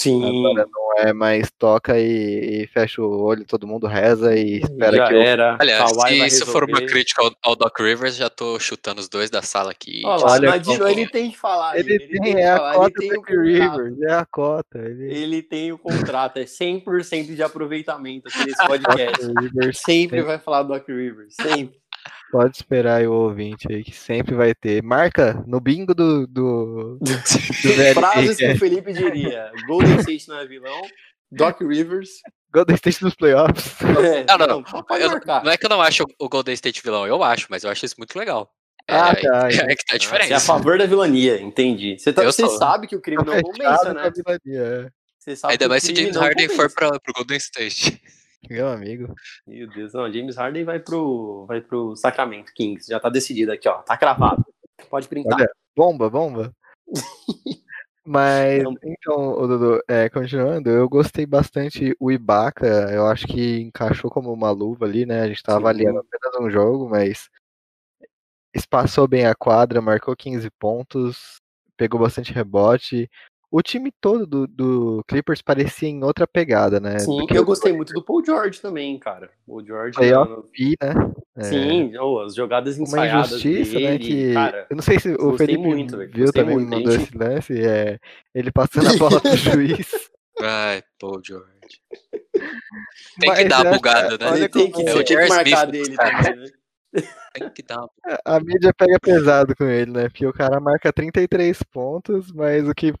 Sim, 0.00 0.46
Agora 0.46 0.66
não 0.70 0.82
é 0.98 1.12
mais 1.12 1.50
toca 1.58 1.98
e, 1.98 2.62
e 2.62 2.66
fecha 2.66 3.00
o 3.00 3.22
olho, 3.22 3.44
todo 3.44 3.66
mundo 3.66 3.86
reza 3.86 4.34
e 4.36 4.58
espera 4.58 4.96
já 4.96 5.08
que 5.08 5.14
o 5.14 5.22
era. 5.22 5.56
Aliás, 5.60 5.92
Kawhi 5.92 6.12
se 6.12 6.18
vai 6.18 6.28
isso 6.28 6.46
for 6.46 6.64
uma 6.64 6.80
crítica 6.82 7.22
ao, 7.22 7.30
ao 7.42 7.56
Doc 7.56 7.78
Rivers, 7.78 8.16
já 8.16 8.28
tô 8.28 8.58
chutando 8.58 9.00
os 9.00 9.08
dois 9.08 9.30
da 9.30 9.42
sala 9.42 9.70
aqui. 9.70 10.02
Olha 10.04 10.24
lá, 10.24 10.32
Olha 10.32 10.90
ele 10.90 11.08
tem 11.08 11.30
que 11.30 11.38
falar. 11.38 11.78
ele, 11.78 11.98
tem 11.98 12.08
tem, 12.20 12.34
que 12.34 12.40
é 12.40 12.50
a 12.50 12.56
falar, 12.56 12.74
cota 12.74 12.92
ele 12.96 12.98
tem 12.98 13.08
do 13.08 13.20
o 13.20 13.24
contrato. 13.24 13.82
Rivers, 13.82 14.02
é 14.02 14.12
a 14.12 14.26
cota. 14.26 14.78
Ele, 14.78 15.14
Ele 15.14 15.42
tem 15.42 15.72
o 15.72 15.78
contrato, 15.78 16.36
é 16.38 16.44
100% 16.44 17.34
de 17.34 17.42
aproveitamento 17.42 18.28
aqui 18.28 18.44
nesse 18.44 18.62
podcast. 18.66 19.26
Rivers 19.40 19.78
Sempre 19.78 20.22
vai 20.22 20.38
falar 20.38 20.62
do 20.62 20.74
Doc 20.74 20.88
Rivers, 20.88 21.34
sempre. 21.40 21.81
Pode 22.32 22.56
esperar 22.56 22.96
aí 22.96 23.06
o 23.06 23.12
ouvinte 23.12 23.70
aí 23.70 23.84
que 23.84 23.92
sempre 23.94 24.34
vai 24.34 24.54
ter. 24.54 24.82
Marca 24.82 25.44
no 25.46 25.60
bingo 25.60 25.94
do, 25.94 26.26
do, 26.26 26.98
do 26.98 27.12
Frases 27.94 28.36
que 28.38 28.44
é. 28.46 28.52
o 28.54 28.58
Felipe 28.58 28.92
diria. 28.92 29.52
Golden 29.68 29.98
State 30.00 30.28
não 30.28 30.38
é 30.38 30.46
vilão. 30.46 30.80
Doc 31.30 31.60
Rivers. 31.60 32.08
Golden 32.52 32.74
State 32.76 33.00
dos 33.00 33.14
playoffs. 33.14 33.76
É, 33.82 34.24
Não, 34.24 34.38
não, 34.46 34.64
Eu- 34.98 35.10
marcar. 35.10 35.44
não 35.44 35.50
é 35.52 35.56
que 35.56 35.64
eu 35.64 35.70
não 35.70 35.80
acho 35.80 36.04
o 36.18 36.28
Golden 36.28 36.52
State 36.54 36.82
vilão, 36.82 37.06
eu 37.06 37.22
acho, 37.22 37.46
mas 37.48 37.62
eu 37.64 37.70
acho 37.70 37.84
isso 37.86 37.94
muito 37.98 38.18
legal. 38.18 38.50
É, 38.88 38.94
Ah, 38.96 39.12
aí- 39.16 39.22
tá, 39.22 39.48
é, 39.48 39.76
que 39.76 39.84
tá 39.86 39.96
a 39.96 39.98
Você 40.26 40.32
é 40.32 40.36
a 40.36 40.40
favor 40.40 40.76
da 40.76 40.84
vilania, 40.86 41.40
entendi. 41.40 41.96
Você, 41.98 42.12
tá- 42.12 42.24
você 42.24 42.46
sabe 42.48 42.86
que 42.86 42.96
o 42.96 43.00
crime 43.00 43.22
não 43.24 43.40
compensa, 43.40 43.78
Fechado 43.78 43.94
né? 43.94 44.10
vilania, 44.14 44.62
é. 44.86 44.90
Você 45.18 45.36
sabe 45.36 45.52
Ainda 45.52 45.68
mais 45.68 45.82
se 45.84 45.94
James 45.94 46.14
não 46.16 46.22
Harden 46.22 46.48
for 46.48 46.68
compensa. 46.68 46.74
pra, 46.74 47.00
pro 47.00 47.12
Golden 47.14 47.36
State. 47.38 48.02
Meu 48.48 48.68
amigo. 48.68 49.14
Meu 49.46 49.68
Deus, 49.68 49.92
não, 49.92 50.12
James 50.12 50.36
Harden 50.36 50.64
vai 50.64 50.80
pro, 50.80 51.46
vai 51.46 51.60
pro 51.60 51.94
Sacramento 51.96 52.52
Kings. 52.54 52.88
Já 52.88 52.98
tá 52.98 53.08
decidido 53.08 53.52
aqui, 53.52 53.68
ó. 53.68 53.78
Tá 53.82 53.96
cravado. 53.96 54.44
Pode 54.90 55.08
printar. 55.08 55.38
Olha, 55.38 55.50
bomba, 55.76 56.10
bomba. 56.10 56.52
Mas, 58.04 58.64
então, 58.82 59.46
Dudu, 59.46 59.80
é, 59.88 60.10
continuando, 60.10 60.68
eu 60.68 60.88
gostei 60.88 61.24
bastante 61.24 61.94
o 62.00 62.10
Ibaka, 62.10 62.66
eu 62.92 63.06
acho 63.06 63.28
que 63.28 63.60
encaixou 63.60 64.10
como 64.10 64.32
uma 64.32 64.50
luva 64.50 64.86
ali, 64.86 65.06
né? 65.06 65.20
A 65.22 65.28
gente 65.28 65.40
tá 65.40 65.52
Sim. 65.52 65.58
avaliando 65.58 66.00
apenas 66.00 66.40
um 66.40 66.50
jogo, 66.50 66.88
mas 66.88 67.30
espaçou 68.52 69.06
bem 69.06 69.24
a 69.24 69.36
quadra, 69.36 69.80
marcou 69.80 70.16
15 70.16 70.50
pontos, 70.58 71.36
pegou 71.76 72.00
bastante 72.00 72.32
rebote. 72.32 73.08
O 73.54 73.60
time 73.60 73.92
todo 74.00 74.26
do, 74.26 74.46
do 74.46 75.04
Clippers 75.06 75.42
parecia 75.42 75.86
em 75.86 76.02
outra 76.02 76.26
pegada, 76.26 76.80
né? 76.80 76.98
Sim, 77.00 77.18
eu 77.34 77.44
gostei 77.44 77.70
muito 77.70 77.92
do 77.92 78.02
Paul 78.02 78.24
George 78.24 78.58
também, 78.62 78.98
cara. 78.98 79.28
O 79.46 79.62
George. 79.62 79.94
Playoff, 79.94 80.30
no- 80.30 80.36
no- 80.38 80.42
Pi, 80.44 80.74
né? 80.82 80.94
É, 81.36 81.42
Sim, 81.44 81.96
oh, 81.98 82.20
as 82.20 82.34
jogadas 82.34 82.76
uma 82.78 82.84
ensaiadas 82.84 83.32
injustiça, 83.44 83.78
né? 83.78 83.98
dele, 83.98 84.04
Que 84.04 84.32
cara. 84.34 84.66
eu 84.70 84.76
não 84.76 84.82
sei 84.82 84.98
se 84.98 85.10
o 85.14 85.36
Felipe 85.36 85.58
muito, 85.62 85.98
viu 85.98 86.08
gostei 86.24 86.42
também, 86.42 86.56
muito. 86.56 86.70
mandou 86.70 86.92
gente- 86.92 87.02
esse 87.08 87.18
lance, 87.18 87.62
é 87.62 87.98
ele 88.34 88.50
passando 88.50 88.88
a 88.88 88.96
bola 88.96 89.20
pro 89.20 89.36
juiz. 89.36 90.10
Ai, 90.40 90.82
Paul 90.98 91.20
George. 91.22 91.52
Tem 93.20 93.28
Mas 93.28 93.38
que 93.38 93.44
dar 93.44 93.60
eu 93.64 93.66
a 93.66 93.70
acho- 93.70 93.78
bugada, 93.78 94.18
né? 94.18 94.30
olha 94.30 94.48
tem 94.48 94.70
que, 94.72 94.80
É 94.82 94.94
tem 94.94 95.04
que 95.04 95.28
marcar 95.28 95.66
dele 95.66 95.94
também, 95.96 96.36
né? 96.36 96.46
Tem 97.32 97.48
que 97.48 97.62
dar. 97.62 97.86
A 98.24 98.38
mídia 98.40 98.72
pega 98.76 98.98
pesado 99.00 99.56
com 99.56 99.64
ele, 99.64 99.90
né? 99.90 100.08
Porque 100.08 100.26
o 100.26 100.32
cara 100.32 100.60
marca 100.60 100.92
33 100.92 101.62
pontos, 101.62 102.30
mas 102.32 102.68
o 102.68 102.74
que 102.74 102.92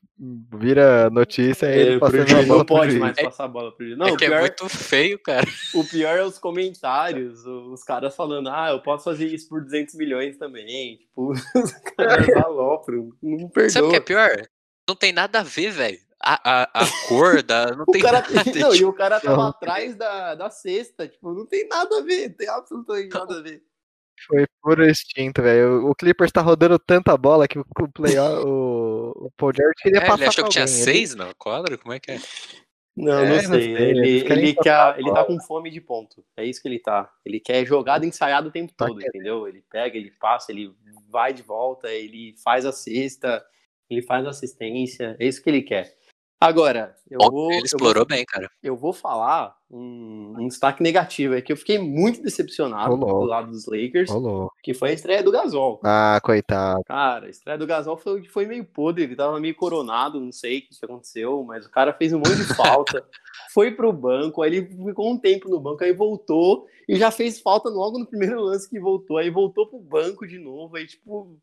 vira 0.54 1.10
notícia 1.10 1.66
é 1.66 1.78
ele 1.78 1.94
É, 1.96 1.98
passando 1.98 2.30
a 2.30 2.42
bola 2.42 2.58
não 2.58 2.64
pode 2.64 2.98
mais 2.98 3.20
passar 3.20 3.44
a 3.44 3.48
bola 3.48 3.76
pro 3.76 3.84
juiz. 3.84 3.98
Não, 3.98 4.06
é 4.06 4.12
o 4.12 4.16
que 4.16 4.24
pior, 4.24 4.36
é 4.38 4.40
muito 4.40 4.68
feio, 4.70 5.18
cara. 5.18 5.46
o 5.74 5.84
pior 5.84 6.16
é 6.16 6.24
os 6.24 6.38
comentários, 6.38 7.44
os 7.44 7.84
caras 7.84 8.16
falando, 8.16 8.48
ah, 8.48 8.70
eu 8.70 8.80
posso 8.80 9.04
fazer 9.04 9.26
isso 9.26 9.48
por 9.48 9.62
200 9.62 9.94
milhões 9.96 10.38
também. 10.38 10.96
Tipo, 10.96 11.32
os 11.54 11.72
caras 11.96 12.28
alopram, 12.36 13.10
não 13.22 13.50
Sabe 13.68 13.86
o 13.86 13.90
perdoa. 13.90 13.90
que 13.90 13.96
é 13.96 14.00
pior? 14.00 14.30
Não 14.88 14.96
tem 14.96 15.12
nada 15.12 15.40
a 15.40 15.42
ver, 15.42 15.70
velho. 15.70 15.98
A, 16.24 16.62
a, 16.62 16.82
a 16.84 16.86
cor 17.08 17.42
da. 17.42 17.74
Não 17.74 17.84
O 17.86 17.92
tem 17.92 18.00
cara, 18.00 18.20
nada 18.20 18.40
a 18.40 18.44
ver. 18.44 18.54
não, 18.60 18.74
e 18.74 18.84
o 18.84 18.92
cara 18.92 19.20
tava 19.20 19.42
Não. 19.42 19.48
atrás 19.48 19.96
da, 19.96 20.34
da 20.36 20.48
cesta, 20.50 21.06
tipo, 21.08 21.32
não 21.34 21.44
tem 21.44 21.66
nada 21.68 21.98
a 21.98 22.00
ver, 22.02 22.30
tem 22.30 22.48
absolutamente 22.48 23.12
nada 23.12 23.38
a 23.38 23.42
ver. 23.42 23.62
Foi 24.26 24.46
puro 24.62 24.88
instinto, 24.88 25.42
velho. 25.42 25.86
O 25.88 25.94
Clippers 25.94 26.30
tá 26.30 26.40
rodando 26.40 26.78
tanta 26.78 27.16
bola 27.16 27.48
que 27.48 27.58
o, 27.58 27.64
o 27.80 27.88
play 27.88 28.18
o, 28.18 29.12
o 29.26 29.30
Paul 29.36 29.52
George 29.54 29.74
queria 29.82 29.98
É, 29.98 30.06
passar 30.06 30.14
ele 30.22 30.28
achou 30.28 30.44
que 30.44 30.50
tinha 30.50 30.64
alguém. 30.64 30.76
Ele- 30.76 30.84
seis 30.84 31.14
na 31.14 31.34
quadra? 31.34 31.76
Como 31.76 31.92
é 31.92 31.98
que 31.98 32.12
é? 32.12 32.18
Não, 32.94 33.20
É, 33.20 33.26
não 33.26 33.34
não 33.36 33.40
sei. 33.42 33.62
sei, 33.62 33.74
Ele, 33.74 34.08
ele, 34.20 34.54
tocar 34.54 34.94
quer, 34.94 35.00
ele 35.00 35.12
tá 35.12 35.24
com 35.24 35.40
fome 35.40 35.70
de 35.70 35.80
ponto. 35.80 36.22
É 36.36 36.44
isso 36.44 36.60
que 36.60 36.68
ele 36.68 36.78
tá. 36.78 37.10
Ele 37.24 37.40
quer 37.40 37.64
jogada 37.64 38.04
ensaiada 38.06 38.48
o 38.48 38.52
tempo 38.52 38.72
Tá 38.76 38.86
todo, 38.86 38.98
querendo. 38.98 39.14
entendeu? 39.14 39.48
Ele 39.48 39.64
pega, 39.70 39.96
ele 39.96 40.10
passa, 40.10 40.52
ele 40.52 40.74
vai 41.08 41.32
de 41.32 41.42
volta, 41.42 41.90
ele 41.90 42.34
faz 42.44 42.66
a 42.66 42.72
cesta, 42.72 43.44
ele 43.88 44.02
faz 44.02 44.26
a 44.26 44.30
assistência. 44.30 45.16
É 45.18 45.26
isso 45.26 45.42
que 45.42 45.48
ele 45.48 45.62
quer. 45.62 45.96
Agora, 46.42 46.94
eu 47.08 47.18
Ontem 47.20 47.30
vou, 47.30 47.46
ele 47.46 47.56
eu 47.56 47.58
vou, 47.58 47.64
explorou 47.64 48.04
bem, 48.04 48.24
cara. 48.24 48.50
eu 48.62 48.76
vou 48.76 48.92
falar 48.92 49.54
um, 49.70 50.34
um 50.38 50.48
destaque 50.48 50.82
negativo. 50.82 51.34
É 51.34 51.40
que 51.40 51.52
eu 51.52 51.56
fiquei 51.56 51.78
muito 51.78 52.20
decepcionado 52.20 52.96
Rolou. 52.96 53.20
do 53.20 53.26
lado 53.26 53.50
dos 53.50 53.66
Lakers, 53.66 54.10
Rolou. 54.10 54.50
que 54.62 54.74
foi 54.74 54.90
a 54.90 54.92
estreia 54.92 55.22
do 55.22 55.30
Gasol. 55.30 55.80
Ah, 55.84 56.20
coitado. 56.22 56.82
Cara, 56.84 57.26
a 57.26 57.30
estreia 57.30 57.56
do 57.56 57.66
Gasol 57.66 57.96
foi, 57.96 58.24
foi 58.24 58.46
meio 58.46 58.64
podre, 58.64 59.04
ele 59.04 59.14
tava 59.14 59.38
meio 59.38 59.54
coronado, 59.54 60.18
não 60.18 60.32
sei 60.32 60.58
o 60.58 60.62
que 60.62 60.68
que 60.70 60.84
aconteceu, 60.84 61.44
mas 61.44 61.64
o 61.64 61.70
cara 61.70 61.92
fez 61.92 62.12
um 62.12 62.18
monte 62.18 62.36
de 62.36 62.44
falta, 62.56 63.04
foi 63.54 63.70
pro 63.70 63.92
banco, 63.92 64.42
aí 64.42 64.56
ele 64.56 64.84
ficou 64.84 65.12
um 65.12 65.18
tempo 65.18 65.48
no 65.48 65.60
banco, 65.60 65.84
aí 65.84 65.92
voltou 65.92 66.66
e 66.88 66.96
já 66.96 67.10
fez 67.12 67.40
falta 67.40 67.68
logo 67.68 67.98
no 67.98 68.06
primeiro 68.06 68.40
lance 68.40 68.68
que 68.68 68.80
voltou, 68.80 69.16
aí 69.16 69.30
voltou 69.30 69.68
pro 69.68 69.78
banco 69.78 70.26
de 70.26 70.38
novo, 70.38 70.76
aí 70.76 70.86
tipo, 70.86 71.38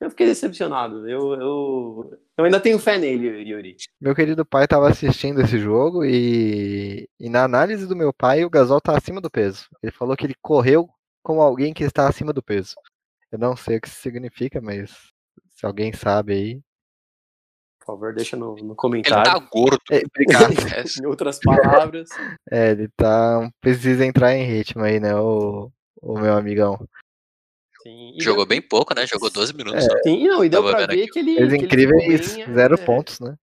eu 0.00 0.10
fiquei 0.10 0.26
decepcionado, 0.26 1.08
eu, 1.08 1.32
eu, 1.34 2.20
eu 2.36 2.44
ainda 2.44 2.60
tenho 2.60 2.78
fé 2.78 2.98
nele, 2.98 3.48
Yuri. 3.48 3.76
Meu 4.00 4.14
querido 4.14 4.44
pai 4.44 4.66
tava 4.66 4.88
assistindo 4.88 5.40
esse 5.40 5.58
jogo 5.58 6.04
e, 6.04 7.08
e 7.18 7.28
na 7.30 7.44
análise 7.44 7.86
do 7.86 7.96
meu 7.96 8.12
pai, 8.12 8.44
o 8.44 8.50
Gasol 8.50 8.80
tá 8.80 8.96
acima 8.96 9.20
do 9.20 9.30
peso. 9.30 9.66
Ele 9.82 9.92
falou 9.92 10.16
que 10.16 10.26
ele 10.26 10.34
correu 10.42 10.88
com 11.22 11.40
alguém 11.40 11.72
que 11.74 11.82
está 11.84 12.08
acima 12.08 12.32
do 12.32 12.42
peso. 12.42 12.74
Eu 13.32 13.38
não 13.38 13.56
sei 13.56 13.78
o 13.78 13.80
que 13.80 13.88
isso 13.88 14.00
significa, 14.00 14.60
mas 14.60 14.90
se 15.50 15.64
alguém 15.66 15.92
sabe 15.92 16.32
aí. 16.32 16.60
Por 17.80 17.86
favor, 17.86 18.14
deixa 18.14 18.36
no, 18.36 18.54
no 18.56 18.58
Ele 18.68 18.74
comentário. 18.74 19.24
tá 19.32 19.38
gordo. 19.50 19.80
É, 19.90 20.02
obrigado. 20.04 20.52
Em 21.02 21.06
outras 21.06 21.38
palavras, 21.38 22.08
É, 22.50 22.72
ele 22.72 22.88
tá. 22.96 23.48
Precisa 23.60 24.04
entrar 24.04 24.34
em 24.34 24.44
ritmo 24.44 24.82
aí, 24.82 24.98
né, 24.98 25.14
o, 25.14 25.70
o 26.02 26.18
meu 26.18 26.36
amigão. 26.36 26.78
Sim, 27.86 28.12
e 28.16 28.22
jogou 28.22 28.44
deu- 28.44 28.48
bem 28.48 28.62
pouco, 28.62 28.94
né? 28.94 29.06
Jogou 29.06 29.30
12 29.30 29.54
minutos 29.54 29.84
É. 29.84 29.88
só. 29.88 29.96
Sim, 30.02 30.26
não, 30.28 30.44
e 30.44 30.48
deu 30.48 30.62
Tava 30.62 30.76
pra 30.76 30.86
ver 30.94 31.02
aqui. 31.02 31.10
que 31.12 31.18
ele. 31.18 31.36
Fez 31.36 31.48
que 31.48 31.54
ele 31.54 31.64
incríveis 31.66 32.34
bem, 32.36 32.54
zero 32.54 32.74
é, 32.74 32.84
pontos, 32.84 33.20
né? 33.20 33.36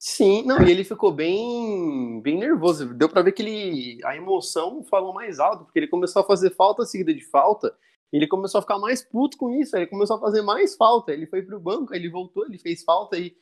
Sim, 0.00 0.42
não, 0.46 0.62
e 0.66 0.70
ele 0.70 0.84
ficou 0.84 1.12
bem, 1.12 2.20
bem 2.22 2.38
nervoso. 2.38 2.94
Deu 2.94 3.08
pra 3.08 3.22
ver 3.22 3.32
que 3.32 3.42
ele, 3.42 3.98
a 4.04 4.16
emoção 4.16 4.82
falou 4.84 5.12
mais 5.12 5.38
alto, 5.38 5.64
porque 5.64 5.78
ele 5.78 5.86
começou 5.88 6.22
a 6.22 6.24
fazer 6.26 6.50
falta 6.54 6.84
seguida 6.86 7.12
de 7.12 7.24
falta. 7.28 7.74
E 8.12 8.16
ele 8.16 8.26
começou 8.26 8.58
a 8.58 8.62
ficar 8.62 8.78
mais 8.78 9.02
puto 9.02 9.36
com 9.38 9.50
isso. 9.50 9.76
Ele 9.76 9.86
começou 9.86 10.16
a 10.16 10.20
fazer 10.20 10.42
mais 10.42 10.74
falta. 10.76 11.12
Ele 11.12 11.26
foi 11.26 11.42
pro 11.42 11.60
banco, 11.60 11.94
ele 11.94 12.08
voltou, 12.10 12.44
ele 12.46 12.58
fez 12.58 12.82
falta 12.84 13.16
e 13.18 13.34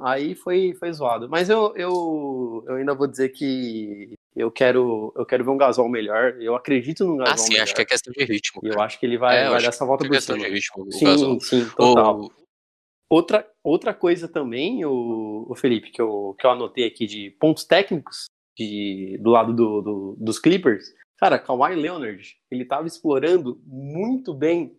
aí 0.00 0.34
foi, 0.34 0.74
foi 0.78 0.92
zoado. 0.92 1.28
Mas 1.28 1.48
eu, 1.50 1.74
eu, 1.76 2.64
eu 2.68 2.74
ainda 2.76 2.94
vou 2.94 3.06
dizer 3.06 3.30
que 3.30 4.13
eu 4.36 4.50
quero, 4.50 5.12
eu 5.16 5.24
quero 5.24 5.44
ver 5.44 5.50
um 5.50 5.56
Gasol 5.56 5.88
melhor. 5.88 6.36
Eu 6.40 6.54
acredito 6.56 7.04
num 7.04 7.16
Gasol 7.18 7.32
Ah, 7.34 7.36
sim, 7.38 7.48
melhor. 7.52 7.62
acho 7.64 7.74
que 7.74 7.82
é 7.82 7.84
questão 7.84 8.12
de 8.12 8.24
ritmo. 8.24 8.60
E 8.64 8.68
eu 8.68 8.72
cara. 8.74 8.86
acho 8.86 8.98
que 8.98 9.06
ele 9.06 9.16
vai, 9.18 9.38
É, 9.38 9.48
vai 9.50 9.62
dar 9.62 9.68
essa 9.68 9.84
volta 9.86 10.04
É 10.04 10.08
por 10.08 10.14
questão 10.14 10.36
cima. 10.36 10.48
de 10.48 10.54
ritmo. 10.54 10.92
Sim, 10.92 11.04
Gasol. 11.04 11.40
sim, 11.40 11.68
total. 11.76 12.20
O- 12.20 12.44
Outra, 13.10 13.46
outra 13.62 13.94
coisa 13.94 14.26
também, 14.26 14.84
o, 14.84 15.46
o 15.48 15.54
Felipe, 15.54 15.90
que 15.90 16.00
eu, 16.00 16.34
que 16.38 16.44
eu 16.46 16.50
anotei 16.50 16.84
aqui 16.86 17.06
de 17.06 17.30
pontos 17.38 17.62
técnicos 17.64 18.24
de, 18.58 19.18
do 19.22 19.30
lado 19.30 19.52
do, 19.52 19.82
do- 19.82 20.16
dos 20.18 20.38
Clippers, 20.40 20.86
cara, 21.18 21.38
Kawhi 21.38 21.76
Leonard, 21.76 22.34
ele 22.50 22.64
tava 22.64 22.86
explorando 22.88 23.60
muito 23.66 24.32
bem 24.34 24.76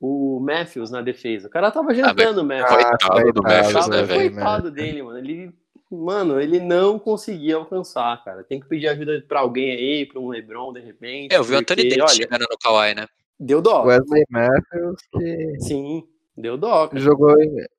o 0.00 0.40
Matthews 0.40 0.90
na 0.90 1.00
defesa. 1.00 1.46
O 1.46 1.50
cara 1.50 1.70
tava 1.70 1.94
jantando 1.94 2.42
o 2.42 2.44
Matthews. 2.44 2.68
Coitado 2.70 3.32
do 3.32 3.42
Tava- 3.42 3.88
né, 3.88 4.02
velho? 4.02 4.30
coitado 4.34 4.70
dele, 4.70 5.02
mano. 5.02 5.18
Ele, 5.18 5.52
mano, 5.90 6.40
ele 6.40 6.60
não 6.60 6.98
conseguia 6.98 7.56
alcançar, 7.56 8.22
cara. 8.24 8.44
Tem 8.44 8.60
que 8.60 8.68
pedir 8.68 8.88
ajuda 8.88 9.24
pra 9.28 9.40
alguém 9.40 9.70
aí, 9.72 10.06
pra 10.06 10.20
um 10.20 10.28
LeBron, 10.28 10.72
de 10.72 10.80
repente. 10.80 11.32
É, 11.34 11.38
eu 11.38 11.44
vi 11.44 11.54
o 11.54 11.58
Anthony 11.58 11.88
Davis 11.88 12.12
chegando 12.14 12.46
no 12.50 12.58
Kawhi, 12.58 12.94
né? 12.94 13.06
deu 13.38 13.62
dó. 13.62 13.84
Wesley 13.84 14.24
Matthews, 14.28 15.00
que 15.12 15.60
Sim, 15.60 16.06
deu 16.36 16.58
dó. 16.58 16.88
cara. 16.88 17.00
jogou, 17.00 17.34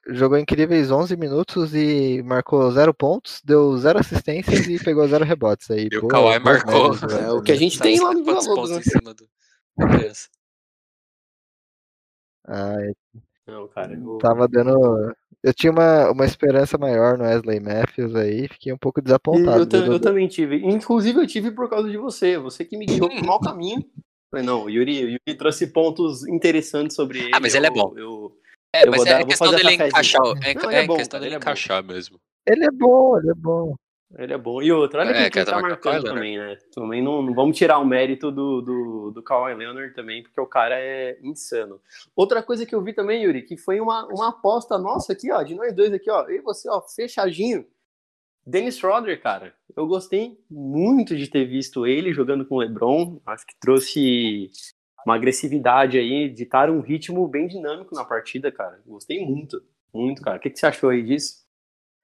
jogou 0.07 0.37
incríveis 0.39 0.89
11 0.89 1.15
minutos 1.15 1.75
e 1.75 2.21
marcou 2.23 2.71
zero 2.71 2.93
pontos, 2.93 3.41
deu 3.45 3.77
zero 3.77 3.99
assistências 3.99 4.67
e 4.67 4.83
pegou 4.83 5.07
zero 5.07 5.23
rebotes. 5.23 5.69
Aí, 5.69 5.87
E 5.91 5.97
o 5.97 6.07
Kawhi 6.07 6.39
marcou. 6.39 6.89
médias 6.93 7.03
É 7.13 7.31
o 7.31 7.41
que 7.43 7.51
a 7.51 7.55
gente 7.55 7.79
tem 7.79 7.99
lá 7.99 8.11
no 8.13 8.23
Vila 8.23 8.37
pontos 8.37 8.47
Lobos, 8.47 8.71
em 8.71 8.75
né? 8.75 8.81
cima 8.81 9.13
do 9.13 9.27
da 9.77 9.87
criança? 9.87 10.29
Ah, 12.47 12.75
eu 12.83 12.95
Não, 13.47 13.67
cara. 13.67 13.93
eu- 13.93 14.17
tava 14.17 14.47
dando. 14.47 15.15
Eu 15.43 15.53
tinha 15.53 15.71
uma, 15.71 16.11
uma 16.11 16.25
esperança 16.25 16.77
maior 16.77 17.17
no 17.17 17.23
Wesley 17.23 17.59
Matthews 17.59 18.15
aí, 18.15 18.47
fiquei 18.47 18.71
um 18.71 18.77
pouco 18.77 19.01
desapontado. 19.01 19.75
Eu, 19.75 19.93
eu 19.93 19.99
também 19.99 20.27
tive. 20.27 20.57
Inclusive, 20.57 21.19
eu 21.19 21.25
tive 21.27 21.49
por 21.51 21.67
causa 21.69 21.89
de 21.89 21.97
você. 21.97 22.37
Você 22.37 22.63
que 22.63 22.77
me 22.77 22.85
guiou 22.85 23.09
pro 23.09 23.25
mau 23.25 23.39
caminho. 23.41 23.83
Falei, 24.29 24.45
não, 24.45 24.65
o 24.65 24.69
Yuri, 24.69 25.03
o 25.03 25.09
Yuri 25.09 25.37
trouxe 25.37 25.67
pontos 25.67 26.25
interessantes 26.27 26.95
sobre 26.95 27.19
ele. 27.19 27.31
Ah, 27.33 27.39
mas 27.39 27.55
ele 27.55 27.65
é 27.65 27.69
eu- 27.69 27.73
bom. 27.73 27.93
Eu, 27.97 28.37
É, 28.73 28.85
Eu 28.85 28.91
mas 28.91 28.97
vou 28.99 29.07
é 29.07 29.09
dar- 29.09 29.17
vou 29.19 29.27
questão 29.27 29.51
fazer 29.51 29.63
dele 29.63 29.75
encaixar. 29.75 30.21
É, 30.21 30.53
Não, 30.53 30.69
é 30.69 30.73
ele 30.73 30.75
é 30.75 30.87
bom, 30.87 30.95
questão 30.97 31.19
dele 31.19 31.29
ele 31.29 31.35
é 31.35 31.37
encaixar 31.37 31.83
mesmo. 31.83 32.17
Ele 32.47 32.63
é 32.65 32.71
bom, 32.71 33.17
ele 33.17 33.31
é 33.31 33.35
bom. 33.35 33.75
Ele 34.17 34.33
é 34.33 34.37
bom. 34.37 34.61
E 34.61 34.71
outro, 34.71 34.99
olha 34.99 35.11
É, 35.11 35.29
quem, 35.29 35.43
cara, 35.43 35.57
tá 35.57 35.61
marcando 35.61 35.93
marcando, 35.93 36.13
também, 36.13 36.37
né? 36.37 36.57
Também 36.73 37.01
não, 37.01 37.21
não 37.21 37.33
vamos 37.33 37.57
tirar 37.57 37.79
o 37.79 37.85
mérito 37.85 38.31
do, 38.31 38.61
do, 38.61 39.11
do 39.11 39.23
Kawhi 39.23 39.53
Leonard 39.55 39.93
também, 39.93 40.23
porque 40.23 40.39
o 40.39 40.47
cara 40.47 40.75
é 40.79 41.17
insano. 41.21 41.81
Outra 42.15 42.43
coisa 42.43 42.65
que 42.65 42.75
eu 42.75 42.83
vi 42.83 42.93
também, 42.93 43.23
Yuri, 43.23 43.43
que 43.43 43.57
foi 43.57 43.79
uma, 43.79 44.05
uma 44.07 44.29
aposta 44.29 44.77
nossa 44.77 45.13
aqui, 45.13 45.31
ó, 45.31 45.41
de 45.43 45.55
nós 45.55 45.73
dois 45.73 45.93
aqui, 45.93 46.09
ó, 46.09 46.23
eu 46.23 46.37
e 46.37 46.41
você, 46.41 46.69
ó, 46.69 46.81
fechadinho. 46.81 47.65
Dennis 48.45 48.77
Schroeder, 48.77 49.21
cara, 49.21 49.53
eu 49.75 49.85
gostei 49.85 50.37
muito 50.49 51.15
de 51.15 51.27
ter 51.27 51.45
visto 51.45 51.85
ele 51.85 52.11
jogando 52.11 52.45
com 52.45 52.55
o 52.55 52.59
LeBron. 52.59 53.21
Acho 53.25 53.45
que 53.45 53.59
trouxe 53.59 54.49
uma 55.05 55.15
agressividade 55.15 55.97
aí, 55.97 56.29
de 56.29 56.43
estar 56.43 56.69
um 56.69 56.81
ritmo 56.81 57.27
bem 57.27 57.47
dinâmico 57.47 57.95
na 57.95 58.03
partida, 58.03 58.51
cara. 58.51 58.81
Gostei 58.85 59.23
muito, 59.25 59.61
muito, 59.93 60.21
cara. 60.21 60.37
O 60.37 60.39
que, 60.39 60.49
que 60.49 60.59
você 60.59 60.65
achou 60.65 60.89
aí 60.89 61.03
disso? 61.03 61.40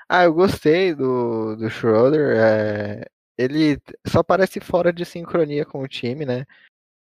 Ah, 0.10 0.24
eu 0.24 0.34
gostei 0.34 0.94
do, 0.96 1.56
do 1.56 1.70
Schroeder. 1.70 2.38
é, 2.38 3.06
ele 3.38 3.80
só 4.08 4.24
parece 4.24 4.60
fora 4.60 4.92
de 4.92 5.06
sincronia 5.06 5.66
com 5.66 5.82
o 5.82 5.88
time, 5.88 6.26
né? 6.26 6.46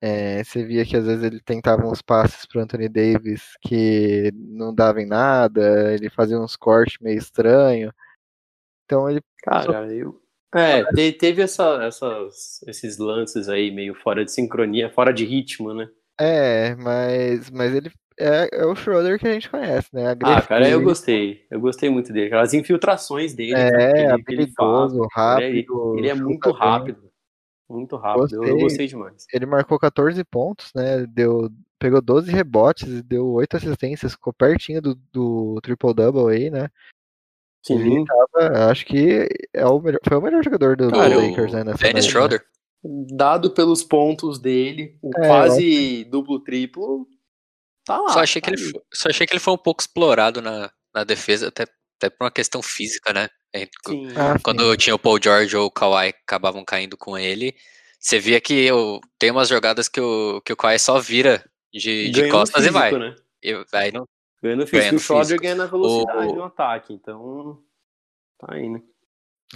É, 0.01 0.43
você 0.43 0.65
via 0.65 0.85
que 0.85 0.97
às 0.97 1.07
vezes 1.07 1.23
ele 1.23 1.41
tentava 1.41 1.87
uns 1.87 2.03
passes 2.03 2.45
pro 2.45 2.61
Anthony 2.61 2.89
Davis 2.89 3.57
que 3.61 4.33
não 4.35 4.75
dava 4.75 5.01
em 5.01 5.07
nada, 5.07 5.93
ele 5.95 6.11
fazia 6.11 6.39
uns 6.39 6.57
cortes 6.57 6.99
meio 7.01 7.19
estranho. 7.19 7.93
Então 8.85 9.09
ele 9.09 9.21
Cara, 9.43 9.93
eu. 9.93 10.21
É, 10.55 10.85
te- 10.93 11.13
teve 11.13 11.41
essa, 11.43 11.83
essas, 11.83 12.63
esses 12.67 12.99
lances 12.99 13.49
aí 13.49 13.71
meio 13.71 13.95
fora 13.95 14.25
de 14.25 14.31
sincronia, 14.33 14.91
fora 14.93 15.13
de 15.13 15.25
ritmo, 15.25 15.73
né? 15.73 15.89
é, 16.19 16.75
mas, 16.77 17.51
mas 17.51 17.75
ele 17.75 17.91
é, 18.23 18.49
é 18.53 18.67
o 18.67 18.75
Schroeder 18.75 19.19
que 19.19 19.27
a 19.27 19.33
gente 19.33 19.51
conhece, 19.51 19.89
né? 19.93 20.17
Ah, 20.23 20.43
cara, 20.43 20.69
eu 20.69 20.83
gostei. 20.83 21.45
Eu 21.51 21.61
gostei 21.61 21.91
muito 21.91 22.13
dele. 22.13 22.35
As 22.35 22.55
infiltrações 22.55 23.35
dele, 23.35 23.53
cara, 23.53 23.71
que 23.71 23.77
É, 23.77 23.87
ele, 23.87 23.95
que 24.25 24.33
ele 24.33 24.43
habilidoso, 24.43 25.09
rápido. 25.13 25.99
Ele 25.99 26.09
é 26.09 26.15
chuta 26.15 26.25
muito 26.25 26.53
bem. 26.53 26.59
rápido. 26.59 27.13
Muito 27.69 27.97
rápido. 27.97 28.35
Eu, 28.35 28.43
eu 28.43 28.49
Gostei. 28.49 28.63
gostei 28.63 28.87
demais. 28.87 29.27
Ele 29.33 29.47
marcou 29.47 29.79
14 29.79 30.23
pontos, 30.25 30.71
né? 30.75 31.07
Deu, 31.07 31.49
pegou 31.79 32.03
12 32.03 32.31
rebotes 32.31 32.87
e 32.87 33.03
deu 33.03 33.27
8 33.33 33.57
assistências, 33.57 34.13
ficou 34.13 34.33
pertinho 34.33 34.83
do, 34.83 34.95
do 35.11 35.59
triple-double 35.63 36.35
aí, 36.35 36.51
né? 36.51 36.69
Sim. 37.65 37.79
Ele 37.81 38.05
tava, 38.05 38.71
acho 38.71 38.85
que 38.85 39.27
é 39.55 39.67
o 39.67 39.81
melhor, 39.81 40.01
foi 40.07 40.17
o 40.19 40.21
melhor 40.21 40.45
jogador 40.45 40.77
do, 40.77 40.89
do 40.89 40.93
Cara, 40.99 41.19
o 41.19 41.29
Lakers, 41.29 41.53
né? 41.53 41.65
Nessa 41.65 41.79
Dennis 41.79 42.05
né? 42.05 42.11
Schroeder? 42.11 42.45
Dado 43.15 43.53
pelos 43.53 43.83
pontos 43.85 44.39
dele, 44.41 44.99
o 45.01 45.11
É, 45.17 45.27
quase 45.29 46.05
duplo-triplo, 46.11 47.07
tá 47.85 47.99
lá. 47.99 48.13
Só 48.13 48.21
achei, 48.21 48.41
tá 48.41 48.49
que 48.49 48.55
ele, 48.55 48.71
foi- 48.71 48.83
só 48.93 49.09
achei 49.09 49.27
que 49.27 49.33
ele 49.33 49.41
foi 49.41 49.55
um 49.55 49.59
pouco 49.59 49.83
explorado 49.83 50.41
na, 50.41 50.71
na 50.95 51.05
defesa, 51.05 51.49
até, 51.49 51.65
até 51.99 52.11
por 52.11 52.25
uma 52.25 52.31
questão 52.31 52.63
física, 52.63 53.13
né? 53.13 53.29
É. 53.55 53.65
Ah, 54.17 54.37
sim. 54.37 54.43
Quando 54.43 54.77
tinha 54.77 54.95
o 54.95 54.99
Paul 54.99 55.19
George 55.23 55.57
ou 55.57 55.67
o 55.67 55.71
Kawhi 55.71 56.09
acabavam 56.09 56.65
caindo 56.65 56.97
com 56.97 57.19
ele, 57.19 57.55
você 58.01 58.19
via 58.19 58.41
que 58.41 58.55
eu, 58.55 59.01
tem 59.19 59.31
umas 59.31 59.49
jogadas 59.49 59.89
que 59.89 60.01
o, 60.01 60.41
que 60.41 60.53
o 60.53 60.57
Kawhi 60.57 60.79
só 60.79 60.99
vira 60.99 61.45
de, 61.73 62.11
de 62.11 62.29
costas 62.29 62.65
físico, 62.65 62.79
e 62.79 62.81
vai. 62.81 62.99
Né? 62.99 63.17
E, 63.43 63.65
aí 63.73 63.93
não, 63.93 64.09
ganhando 64.43 64.67
físico. 64.67 64.79
Ganhando 64.79 64.97
o 64.97 65.01
Schroeder 65.01 65.41
ganha 65.41 65.55
na 65.55 65.67
velocidade 65.67 66.33
o... 66.33 66.37
no 66.37 66.45
ataque, 66.45 66.93
então 66.93 67.63
tá 68.39 68.59
indo. 68.59 68.83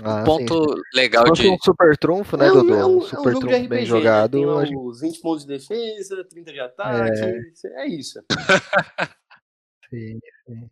Ah, 0.02 0.20
um 0.20 0.24
ponto 0.24 0.74
sim. 0.74 0.82
legal 0.94 1.24
de. 1.32 1.48
um 1.48 1.58
super 1.58 1.96
trunfo, 1.96 2.36
né, 2.36 2.48
é 2.48 2.50
Dodô? 2.50 2.74
Um, 2.74 2.96
um 2.98 3.00
super 3.00 3.16
é 3.16 3.36
um 3.36 3.40
trunfo 3.40 3.56
RPG, 3.56 3.68
bem 3.68 3.86
jogado. 3.86 4.38
Né? 4.38 4.66
Tem 4.66 4.76
os 4.76 5.00
20 5.00 5.20
pontos 5.20 5.46
de 5.46 5.48
defesa, 5.48 6.24
30 6.24 6.52
de 6.52 6.60
ataque. 6.60 7.20
É, 7.20 7.82
é 7.82 7.88
isso. 7.88 8.20
sim, 9.90 10.18
sim. 10.46 10.70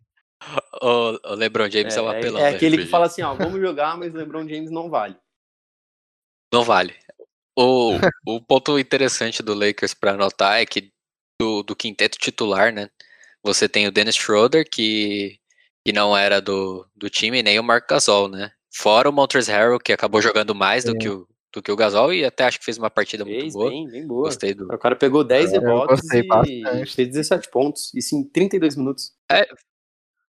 O, 0.81 1.31
o 1.31 1.33
LeBron 1.33 1.69
James 1.69 1.95
é, 1.95 1.99
é 1.99 2.01
um 2.01 2.07
apelão. 2.07 2.39
É, 2.39 2.51
é 2.51 2.55
aquele 2.55 2.77
que 2.77 2.85
fala 2.85 3.07
assim: 3.07 3.23
ó, 3.23 3.33
vamos 3.33 3.59
jogar, 3.59 3.97
mas 3.97 4.13
o 4.13 4.17
LeBron 4.17 4.47
James 4.47 4.69
não 4.69 4.89
vale. 4.89 5.15
Não 6.53 6.63
vale. 6.63 6.93
O, 7.57 7.93
o 8.27 8.41
ponto 8.41 8.77
interessante 8.77 9.41
do 9.41 9.53
Lakers 9.53 9.93
para 9.93 10.11
anotar 10.11 10.59
é 10.59 10.65
que 10.65 10.91
do, 11.41 11.63
do 11.63 11.75
quinteto 11.75 12.17
titular, 12.17 12.71
né? 12.71 12.89
Você 13.43 13.67
tem 13.69 13.87
o 13.87 13.91
Dennis 13.91 14.15
Schroeder, 14.15 14.67
que, 14.69 15.39
que 15.85 15.93
não 15.93 16.15
era 16.15 16.41
do, 16.41 16.87
do 16.95 17.09
time, 17.09 17.43
nem 17.43 17.59
o 17.59 17.63
Mark 17.63 17.87
Gasol, 17.89 18.27
né? 18.27 18.51
Fora 18.77 19.09
o 19.09 19.13
Montrezl 19.13 19.51
Harrell, 19.51 19.79
que 19.79 19.93
acabou 19.93 20.21
jogando 20.21 20.53
mais 20.53 20.83
do, 20.83 20.97
que 20.97 21.07
o, 21.07 21.25
do 21.53 21.61
que 21.61 21.71
o 21.71 21.77
Gasol 21.77 22.13
e 22.13 22.25
até 22.25 22.43
acho 22.43 22.59
que 22.59 22.65
fez 22.65 22.77
uma 22.77 22.89
partida 22.89 23.23
fez, 23.23 23.43
muito 23.43 23.53
boa. 23.53 23.69
Bem, 23.69 23.87
bem 23.87 24.05
boa. 24.05 24.25
Gostei 24.25 24.53
do... 24.53 24.65
O 24.65 24.77
cara 24.77 24.97
pegou 24.97 25.23
10 25.23 25.53
é, 25.53 25.59
rebotes 25.59 26.13
e 26.13 26.85
fez 26.85 27.07
17 27.07 27.49
pontos. 27.49 27.93
Isso 27.93 28.17
em 28.17 28.23
32 28.25 28.75
minutos. 28.75 29.13
É, 29.31 29.47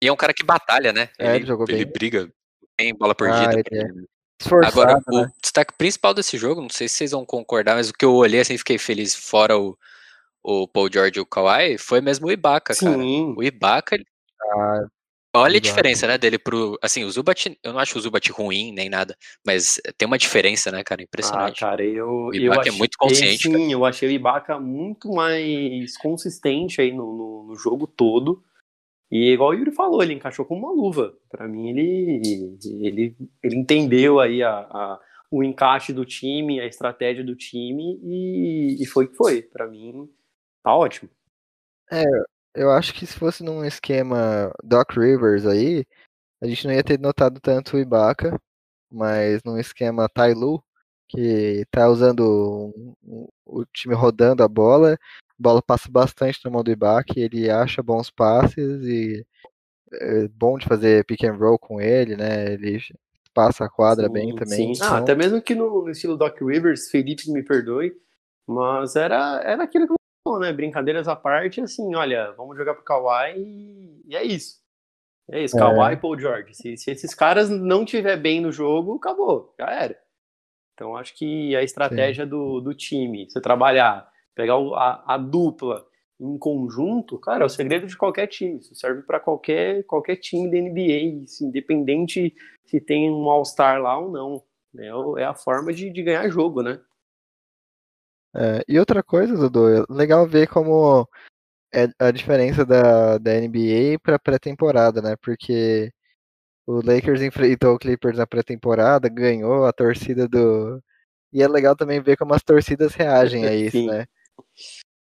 e 0.02 0.08
é 0.08 0.12
um 0.12 0.16
cara 0.16 0.34
que 0.34 0.44
batalha, 0.44 0.92
né? 0.92 1.10
É, 1.20 1.36
ele, 1.36 1.46
jogou 1.46 1.68
ele 1.70 1.86
bem. 1.86 1.94
briga, 1.94 2.34
tem 2.76 2.96
bola 2.96 3.14
perdida. 3.14 3.58
Ah, 3.58 3.76
é. 3.76 3.84
Esforçado, 4.42 4.82
Agora, 4.82 4.94
né? 4.96 5.28
o 5.28 5.32
destaque 5.40 5.76
principal 5.78 6.16
desse 6.16 6.36
jogo, 6.36 6.62
não 6.62 6.70
sei 6.70 6.88
se 6.90 6.96
vocês 6.96 7.12
vão 7.12 7.24
concordar, 7.24 7.76
mas 7.76 7.92
o 7.92 7.94
que 7.94 8.04
eu 8.04 8.16
olhei 8.16 8.40
assim, 8.40 8.58
fiquei 8.58 8.80
feliz, 8.80 9.14
fora 9.14 9.56
o, 9.56 9.78
o 10.44 10.68
Paul 10.68 10.90
George 10.92 11.20
e 11.20 11.22
o 11.22 11.28
Kawhi, 11.28 11.78
foi 11.78 12.02
mesmo 12.02 12.26
o 12.26 12.32
Ibaka, 12.32 12.74
Sim. 12.74 12.86
cara. 12.86 12.98
O 12.98 13.44
Ibaka, 13.44 13.98
ah, 14.42 14.88
Olha 15.34 15.58
a 15.58 15.62
diferença, 15.62 16.06
né, 16.08 16.18
dele 16.18 16.38
pro. 16.38 16.78
Assim, 16.82 17.06
o 17.06 17.10
Zubat, 17.10 17.58
eu 17.64 17.72
não 17.72 17.80
acho 17.80 17.98
o 17.98 18.02
Zubat 18.02 18.30
ruim 18.34 18.74
nem 18.74 18.90
nada, 18.90 19.16
mas 19.46 19.80
tem 19.98 20.06
uma 20.06 20.18
diferença, 20.18 20.72
né, 20.72 20.84
cara? 20.84 21.02
Impressionante. 21.02 21.64
Ah, 21.64 21.70
cara, 21.70 21.86
eu. 21.86 22.08
O 22.08 22.36
Ibaka 22.36 22.56
eu 22.56 22.60
achei, 22.60 22.74
é 22.74 22.78
muito 22.78 22.98
consciente. 22.98 23.44
Sim, 23.44 23.52
cara. 23.54 23.72
eu 23.72 23.86
achei 23.86 24.10
o 24.10 24.12
Ibaka 24.12 24.60
muito 24.60 25.10
mais 25.10 25.98
consistente 25.98 26.82
aí 26.82 26.92
no, 26.92 27.16
no, 27.16 27.44
no, 27.48 27.56
jogo 27.56 27.88
todo. 27.88 28.44
E 29.10 29.32
igual 29.32 29.52
o 29.52 29.54
Yuri 29.54 29.72
falou, 29.72 30.04
ele 30.04 30.14
encaixou 30.14 30.44
como 30.44 30.68
uma 30.68 30.74
luva. 30.74 31.14
Para 31.30 31.48
mim, 31.48 31.70
ele, 31.70 32.58
ele, 32.82 33.16
ele 33.42 33.56
entendeu 33.56 34.20
aí 34.20 34.44
a, 34.44 34.52
a, 34.52 35.00
o 35.30 35.44
encaixe 35.44 35.94
do 35.94 36.06
time, 36.06 36.60
a 36.60 36.66
estratégia 36.66 37.24
do 37.24 37.36
time 37.36 38.00
e, 38.04 38.84
e 38.84 38.86
foi 38.86 39.08
que 39.08 39.16
foi. 39.16 39.42
Para 39.42 39.68
mim, 39.68 40.10
tá 40.62 40.76
ótimo. 40.76 41.10
É, 41.90 42.04
eu 42.56 42.72
acho 42.72 42.94
que 42.94 43.06
se 43.06 43.18
fosse 43.18 43.44
num 43.44 43.64
esquema 43.64 44.52
Doc 44.64 44.92
Rivers 44.92 45.46
aí, 45.46 45.86
a 46.42 46.48
gente 46.48 46.66
não 46.66 46.74
ia 46.74 46.84
ter 46.84 47.00
notado 47.00 47.40
tanto 47.40 47.78
o 47.78 47.80
Ibaka, 47.80 48.40
mas 48.92 49.42
num 49.44 49.58
esquema 49.58 50.10
Tailu, 50.10 50.64
que 51.08 51.66
tá 51.72 51.88
usando 51.90 52.74
um, 52.76 52.94
um, 53.04 53.28
o 53.46 53.66
time 53.66 53.94
rodando 53.94 54.44
a 54.44 54.48
bola, 54.48 54.94
a 54.94 54.98
bola 55.38 55.62
passa 55.62 55.90
bastante 55.90 56.40
na 56.44 56.52
mão 56.52 56.64
do 56.64 56.72
Ibaka, 56.72 57.14
ele 57.18 57.50
acha 57.50 57.84
bons 57.84 58.10
passes 58.10 58.84
e 58.84 59.26
é 59.94 60.28
bom 60.30 60.58
de 60.58 60.66
fazer 60.66 61.06
pick 61.06 61.24
and 61.24 61.36
roll 61.36 61.60
com 61.60 61.82
ele, 61.82 62.16
né? 62.16 62.54
Ele 62.54 62.80
passa 63.34 63.66
a 63.66 63.70
quadra 63.70 64.08
sim, 64.08 64.14
bem 64.14 64.36
também. 64.36 64.74
Sim. 64.74 64.84
Então... 64.84 64.96
Ah, 64.96 64.98
até 65.00 65.16
mesmo 65.16 65.42
que 65.42 65.54
no, 65.54 65.90
estilo 65.90 66.18
Doc 66.18 66.40
Rivers, 66.42 66.90
Felipe 66.90 67.30
me 67.32 67.44
perdoe, 67.44 67.94
mas 68.48 68.96
era, 68.96 69.42
era 69.44 69.64
aquilo 69.64 69.88
que 69.88 70.01
bom, 70.26 70.40
né? 70.40 70.54
Brincadeiras 70.54 71.08
à 71.08 71.16
parte, 71.16 71.62
assim, 71.62 71.96
olha, 71.96 72.32
vamos 72.34 72.58
jogar 72.58 72.74
pro 72.74 72.84
Kawhi 72.84 73.38
e, 73.38 74.02
e 74.08 74.16
é 74.16 74.24
isso. 74.24 74.62
É 75.30 75.44
isso, 75.44 75.58
é. 75.58 75.60
Kawhi 75.60 75.94
e 75.94 75.98
Paul 75.98 76.20
George. 76.20 76.54
Se, 76.54 76.78
se, 76.78 76.92
esses 76.92 77.14
caras 77.14 77.50
não 77.50 77.86
tiver 77.86 78.18
bem 78.18 78.42
no 78.42 78.52
jogo, 78.52 78.96
acabou, 78.96 79.54
já 79.60 79.70
era. 79.70 79.98
Então 80.74 80.96
acho 80.96 81.16
que 81.16 81.56
a 81.56 81.64
estratégia 81.64 82.26
do, 82.26 82.60
do 82.60 82.74
time, 82.74 83.30
você 83.30 83.40
trabalhar, 83.40 84.10
pegar 84.36 84.56
a, 84.56 85.16
a 85.16 85.18
dupla 85.18 85.86
em 86.20 86.38
conjunto, 86.38 87.20
cara, 87.20 87.44
é 87.44 87.46
o 87.46 87.50
segredo 87.50 87.88
de 87.88 87.98
qualquer 87.98 88.28
time. 88.28 88.60
Isso 88.60 88.76
serve 88.76 89.02
para 89.02 89.20
qualquer, 89.20 89.84
qualquer 89.86 90.18
time 90.18 90.50
da 90.50 90.58
NBA, 90.58 91.24
assim, 91.24 91.48
independente 91.48 92.34
se 92.66 92.80
tem 92.80 93.12
um 93.12 93.30
All-Star 93.30 93.82
lá 93.82 93.98
ou 93.98 94.12
não. 94.12 94.44
É, 94.78 95.22
é 95.22 95.26
a 95.26 95.34
forma 95.34 95.74
de, 95.74 95.90
de 95.90 96.04
ganhar 96.04 96.30
jogo, 96.30 96.62
né? 96.62 96.80
É, 98.34 98.64
e 98.68 98.80
outra 98.80 99.04
coisa, 99.04 99.36
Dudu, 99.36 99.68
é 99.70 99.86
legal 99.90 100.26
ver 100.28 100.48
como 100.48 101.08
é 101.74 101.88
a 102.00 102.12
diferença 102.12 102.66
da, 102.66 103.18
da 103.18 103.32
NBA 103.40 104.00
para 104.02 104.20
pré-temporada, 104.20 105.02
né? 105.02 105.16
Porque 105.22 105.92
o 106.66 106.76
Lakers 106.86 107.22
enfrentou 107.22 107.76
o 107.76 107.80
Clippers 107.80 108.18
na 108.18 108.28
pré-temporada, 108.28 109.10
ganhou 109.10 109.66
a 109.66 109.74
torcida 109.74 110.28
do. 110.28 110.82
E 111.34 111.42
é 111.42 111.48
legal 111.48 111.76
também 111.76 112.02
ver 112.02 112.18
como 112.18 112.34
as 112.34 112.44
torcidas 112.44 112.94
reagem 112.94 113.46
a 113.46 113.54
isso, 113.54 113.78
Sim. 113.78 113.88
né? 113.88 114.06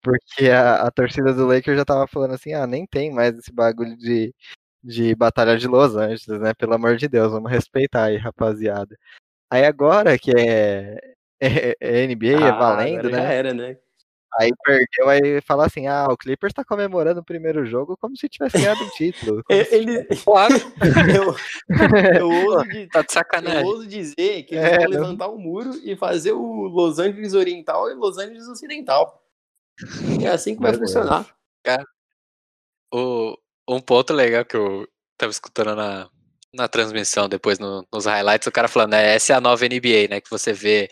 Porque 0.02 0.50
a, 0.50 0.84
a 0.84 0.92
torcida 0.92 1.34
do 1.34 1.46
Lakers 1.46 1.78
já 1.78 1.86
tava 1.86 2.08
falando 2.08 2.34
assim, 2.34 2.54
ah, 2.54 2.66
nem 2.66 2.86
tem 2.88 3.12
mais 3.12 3.38
esse 3.38 3.52
bagulho 3.52 3.96
de, 3.98 4.34
de 4.84 5.14
batalha 5.16 5.58
de 5.58 5.68
Los 5.68 5.96
Angeles, 5.96 6.28
né? 6.28 6.54
Pelo 6.54 6.74
amor 6.74 6.96
de 6.98 7.08
Deus, 7.08 7.32
vamos 7.32 7.52
respeitar 7.52 8.06
aí, 8.06 8.18
rapaziada. 8.18 8.98
Aí 9.50 9.66
agora 9.66 10.18
que 10.18 10.32
é, 10.32 11.11
é, 11.42 11.78
é 11.80 12.08
NBA, 12.08 12.28
é 12.28 12.44
ah, 12.44 12.48
é 12.48 12.52
valendo, 12.52 13.10
né? 13.10 13.18
Já 13.18 13.24
era, 13.24 13.54
né? 13.54 13.78
Aí 14.40 14.52
perdeu, 14.64 15.10
aí 15.10 15.42
fala 15.42 15.66
assim: 15.66 15.88
ah, 15.88 16.08
o 16.10 16.16
Clippers 16.16 16.54
tá 16.54 16.64
comemorando 16.64 17.20
o 17.20 17.26
primeiro 17.26 17.66
jogo 17.66 17.98
como 18.00 18.16
se 18.16 18.30
tivesse 18.30 18.58
ganhado 18.58 18.82
o 18.82 18.90
título. 18.96 19.44
Ele. 19.50 20.06
Claro. 20.24 20.56
eu, 21.14 21.36
eu, 22.18 22.30
ouso 22.48 22.70
de, 22.70 22.88
tá 22.88 23.02
de 23.02 23.12
sacanagem. 23.12 23.62
Eu 23.62 23.68
ouso 23.68 23.88
dizer 23.88 24.44
que 24.44 24.56
eles 24.56 24.66
é, 24.66 24.80
vão 24.80 24.90
levantar 24.90 25.30
um 25.30 25.38
muro 25.38 25.72
e 25.84 25.98
fazer 25.98 26.32
o 26.32 26.64
Los 26.68 26.98
Angeles 26.98 27.34
Oriental 27.34 27.92
e 27.92 27.96
Los 27.96 28.18
Angeles 28.18 28.48
Ocidental. 28.48 29.22
É 30.24 30.28
assim 30.28 30.56
que 30.56 30.62
vai 30.62 30.74
funcionar. 30.74 31.28
Cara, 31.64 31.86
o, 32.94 33.38
um 33.68 33.82
ponto 33.82 34.14
legal 34.14 34.46
que 34.46 34.56
eu 34.56 34.88
tava 35.18 35.32
escutando 35.32 35.76
na, 35.76 36.10
na 36.54 36.68
transmissão, 36.68 37.28
depois 37.28 37.60
no, 37.60 37.86
nos 37.92 38.06
highlights, 38.06 38.48
o 38.48 38.52
cara 38.52 38.68
falando, 38.68 38.92
né, 38.92 39.16
essa 39.16 39.34
é 39.34 39.36
a 39.36 39.42
nova 39.42 39.66
NBA, 39.66 40.08
né, 40.10 40.22
que 40.22 40.30
você 40.30 40.54
vê 40.54 40.90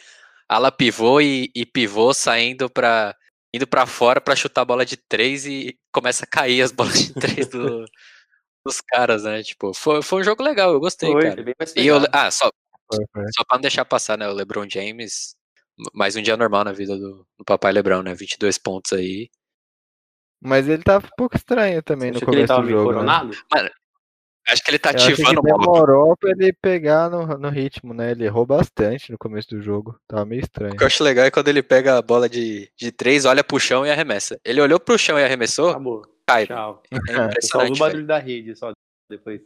ala 0.49 0.71
pivô 0.71 1.21
e, 1.21 1.51
e 1.55 1.65
pivô 1.65 2.13
saindo 2.13 2.69
para 2.69 3.15
indo 3.53 3.67
para 3.67 3.85
fora 3.85 4.19
para 4.19 4.35
chutar 4.35 4.61
a 4.61 4.65
bola 4.65 4.85
de 4.85 4.97
três 4.97 5.45
e 5.45 5.77
começa 5.91 6.25
a 6.25 6.27
cair 6.27 6.61
as 6.61 6.71
bolas 6.73 6.99
de 6.99 7.13
três 7.13 7.47
do, 7.47 7.85
dos 8.65 8.81
caras, 8.81 9.23
né? 9.23 9.43
Tipo, 9.43 9.73
foi, 9.73 10.01
foi 10.01 10.21
um 10.21 10.23
jogo 10.23 10.43
legal, 10.43 10.71
eu 10.73 10.79
gostei, 10.79 11.11
foi, 11.11 11.23
cara. 11.23 11.55
e 11.75 11.87
eu, 11.87 11.97
ah, 12.11 12.29
só, 12.31 12.49
foi, 12.91 13.05
foi. 13.13 13.23
só 13.35 13.43
para 13.43 13.57
não 13.57 13.61
deixar 13.61 13.85
passar, 13.85 14.17
né? 14.17 14.27
O 14.27 14.33
LeBron 14.33 14.67
James, 14.69 15.35
mais 15.93 16.15
um 16.15 16.21
dia 16.21 16.37
normal 16.37 16.63
na 16.63 16.73
vida 16.73 16.97
do, 16.97 17.25
do 17.37 17.45
papai 17.45 17.71
LeBron, 17.71 18.03
né? 18.03 18.13
22 18.13 18.57
pontos 18.57 18.93
aí. 18.93 19.29
Mas 20.41 20.69
ele 20.69 20.83
tava 20.83 21.05
um 21.05 21.15
pouco 21.17 21.35
estranho 21.35 21.83
também 21.83 22.13
Você 22.13 22.19
no 22.19 22.25
começo 22.25 22.61
do 22.61 22.69
jogo. 22.69 22.93
Né? 22.93 23.03
Mano, 23.03 23.69
Acho 24.51 24.63
que 24.63 24.71
ele 24.71 24.79
tá 24.79 24.89
ativando 24.89 25.39
o 25.39 25.43
demorou 25.43 26.17
pra 26.17 26.31
ele 26.31 26.51
pegar 26.53 27.09
no, 27.09 27.25
no 27.37 27.49
ritmo, 27.49 27.93
né? 27.93 28.11
Ele 28.11 28.25
errou 28.25 28.45
bastante 28.45 29.11
no 29.11 29.17
começo 29.17 29.49
do 29.49 29.61
jogo. 29.61 29.99
Tava 30.07 30.25
meio 30.25 30.41
estranho. 30.41 30.73
O 30.73 30.77
que 30.77 30.83
eu 30.83 30.87
acho 30.87 31.03
legal 31.03 31.25
é 31.25 31.31
quando 31.31 31.47
ele 31.47 31.61
pega 31.61 31.97
a 31.97 32.01
bola 32.01 32.27
de, 32.27 32.69
de 32.75 32.91
três, 32.91 33.25
olha 33.25 33.43
pro 33.43 33.59
chão 33.59 33.85
e 33.85 33.91
arremessa. 33.91 34.39
Ele 34.43 34.61
olhou 34.61 34.79
pro 34.79 34.97
chão 34.97 35.19
e 35.19 35.23
arremessou, 35.23 35.69
Acabou. 35.69 36.01
cai. 36.25 36.47
Tchau. 36.47 36.81
É 36.91 37.41
só 37.45 37.63
o 37.65 37.77
barulho 37.77 38.05
da 38.05 38.17
rede 38.17 38.55
só 38.55 38.71
depois. 39.09 39.41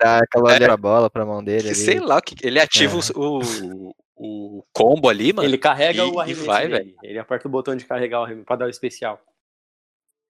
Dá 0.00 0.18
aquela 0.18 0.54
é, 0.54 0.76
bola 0.76 1.10
pra 1.10 1.26
mão 1.26 1.42
dele. 1.42 1.68
Ali. 1.68 1.74
Sei 1.74 1.98
lá, 1.98 2.20
ele 2.42 2.60
ativa 2.60 2.96
é. 2.96 3.00
o, 3.16 3.92
o 4.16 4.64
combo 4.72 5.08
ali, 5.08 5.32
mano. 5.32 5.48
Ele 5.48 5.58
carrega 5.58 6.04
e, 6.04 6.10
o 6.10 6.20
arremesso 6.20 6.46
vai, 6.46 6.68
velho. 6.68 6.94
Ele 7.02 7.18
aperta 7.18 7.48
o 7.48 7.50
botão 7.50 7.74
de 7.74 7.84
carregar 7.84 8.20
o 8.20 8.24
arremesso 8.24 8.46
pra 8.46 8.56
dar 8.56 8.66
o 8.66 8.70
especial. 8.70 9.20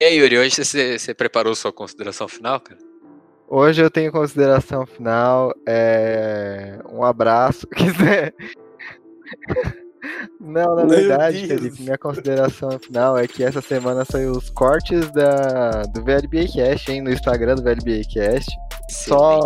E 0.01 0.05
aí, 0.05 0.17
Yuri, 0.17 0.39
hoje 0.39 0.65
você, 0.65 0.99
você 0.99 1.15
preparou 1.15 1.55
sua 1.55 1.73
consideração 1.73 2.27
final, 2.27 2.59
cara? 2.59 2.92
Hoje 3.55 3.83
eu 3.83 3.91
tenho 3.91 4.11
consideração 4.11 4.87
final. 4.87 5.53
É... 5.69 6.79
Um 6.91 7.05
abraço. 7.05 7.69
Não, 10.41 10.75
na 10.75 10.87
verdade, 10.87 11.47
Felipe, 11.47 11.83
minha 11.83 11.99
consideração 11.99 12.79
final 12.79 13.19
é 13.19 13.29
que 13.29 13.45
essa 13.45 13.61
semana 13.61 14.07
saiu 14.07 14.33
os 14.33 14.49
cortes 14.49 15.11
da, 15.11 15.83
do 15.83 16.03
VLBA 16.03 16.51
Cast, 16.51 16.91
hein, 16.91 17.03
no 17.03 17.11
Instagram 17.11 17.57
do 17.57 17.63
VLBA 17.63 18.01
Cast. 18.11 18.51
Só, 18.89 19.41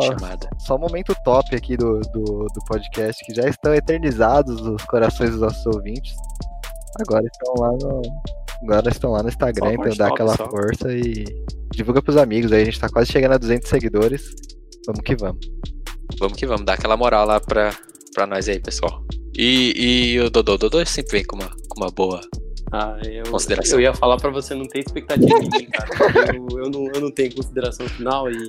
só 0.60 0.76
um 0.76 0.78
momento 0.78 1.12
top 1.24 1.56
aqui 1.56 1.76
do, 1.76 1.98
do, 2.12 2.46
do 2.46 2.64
podcast, 2.68 3.24
que 3.24 3.34
já 3.34 3.48
estão 3.48 3.74
eternizados 3.74 4.62
nos 4.62 4.84
corações 4.84 5.30
dos 5.30 5.40
nossos 5.40 5.66
ouvintes. 5.66 6.14
Agora 7.00 7.26
estão 7.26 7.54
lá 7.58 7.72
no, 7.72 8.02
agora 8.62 8.90
estão 8.90 9.12
lá 9.12 9.22
no 9.22 9.28
Instagram, 9.28 9.74
então 9.74 9.96
dá 9.96 10.08
aquela 10.08 10.36
só. 10.36 10.48
força 10.48 10.92
e 10.92 11.24
divulga 11.72 12.02
pros 12.02 12.16
amigos 12.16 12.52
aí. 12.52 12.62
A 12.62 12.64
gente 12.64 12.80
tá 12.80 12.88
quase 12.88 13.10
chegando 13.12 13.32
a 13.32 13.38
200 13.38 13.68
seguidores. 13.68 14.34
Vamos 14.86 15.02
que 15.02 15.16
vamos. 15.16 15.50
Vamos 16.18 16.38
que 16.38 16.46
vamos, 16.46 16.64
dá 16.64 16.74
aquela 16.74 16.96
moral 16.96 17.26
lá 17.26 17.40
pra, 17.40 17.74
pra 18.14 18.26
nós 18.26 18.48
aí, 18.48 18.60
pessoal. 18.60 19.04
E, 19.36 20.14
e 20.14 20.20
o 20.20 20.30
Dodô, 20.30 20.54
o 20.54 20.58
Dodô 20.58 20.86
sempre 20.86 21.18
vem 21.18 21.24
com 21.24 21.36
uma, 21.36 21.48
com 21.68 21.80
uma 21.80 21.90
boa 21.90 22.20
Ah, 22.72 22.98
eu, 23.04 23.24
eu 23.70 23.80
ia 23.80 23.92
falar 23.92 24.16
para 24.16 24.30
você 24.30 24.54
não 24.54 24.66
ter 24.66 24.80
expectativa 24.80 25.38
em 25.38 25.50
mim, 25.50 25.66
cara. 25.66 26.34
Eu, 26.34 26.58
eu, 26.58 26.70
não, 26.70 26.86
eu 26.94 27.00
não 27.00 27.10
tenho 27.10 27.34
consideração 27.34 27.86
final 27.88 28.30
e. 28.30 28.48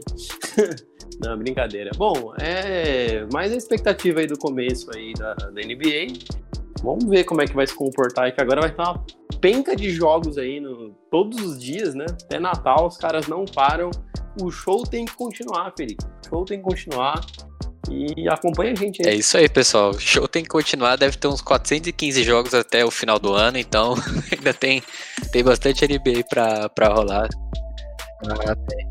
não, 1.19 1.37
brincadeira. 1.37 1.91
Bom, 1.97 2.33
é 2.39 3.25
mais 3.33 3.51
a 3.51 3.57
expectativa 3.57 4.21
aí 4.21 4.27
do 4.27 4.37
começo 4.37 4.89
aí 4.95 5.13
da, 5.13 5.33
da 5.33 5.61
NBA. 5.61 6.13
Vamos 6.83 7.05
ver 7.05 7.23
como 7.23 7.41
é 7.41 7.45
que 7.45 7.55
vai 7.55 7.65
se 7.65 7.75
comportar, 7.75 8.33
que 8.33 8.41
agora 8.41 8.61
vai 8.61 8.71
ter 8.71 8.81
uma 8.81 9.03
penca 9.41 9.75
de 9.75 9.89
jogos 9.89 10.37
aí 10.37 10.59
no, 10.59 10.91
todos 11.11 11.39
os 11.39 11.59
dias, 11.59 11.93
né? 11.93 12.05
Até 12.09 12.39
Natal, 12.39 12.87
os 12.87 12.97
caras 12.97 13.27
não 13.27 13.45
param. 13.45 13.89
O 14.41 14.51
show 14.51 14.83
tem 14.83 15.05
que 15.05 15.15
continuar, 15.15 15.73
Felipe. 15.75 16.03
O 16.03 16.29
show 16.29 16.45
tem 16.45 16.59
que 16.59 16.63
continuar. 16.63 17.19
E 17.89 18.27
acompanha 18.27 18.73
a 18.73 18.75
gente 18.75 19.01
aí. 19.05 19.13
É 19.13 19.15
isso 19.15 19.37
aí, 19.37 19.47
pessoal. 19.47 19.91
O 19.91 19.99
show 19.99 20.27
tem 20.27 20.43
que 20.43 20.49
continuar. 20.49 20.97
Deve 20.97 21.17
ter 21.17 21.27
uns 21.27 21.41
415 21.41 22.23
jogos 22.23 22.53
até 22.53 22.83
o 22.83 22.91
final 22.91 23.17
do 23.17 23.33
ano, 23.33 23.57
então 23.57 23.95
ainda 24.31 24.53
tem, 24.53 24.83
tem 25.31 25.43
bastante 25.43 25.85
NBA 25.87 26.25
pra, 26.29 26.69
pra 26.69 26.89
rolar. 26.89 27.29
Ah, 28.25 28.55
tem. 28.55 28.87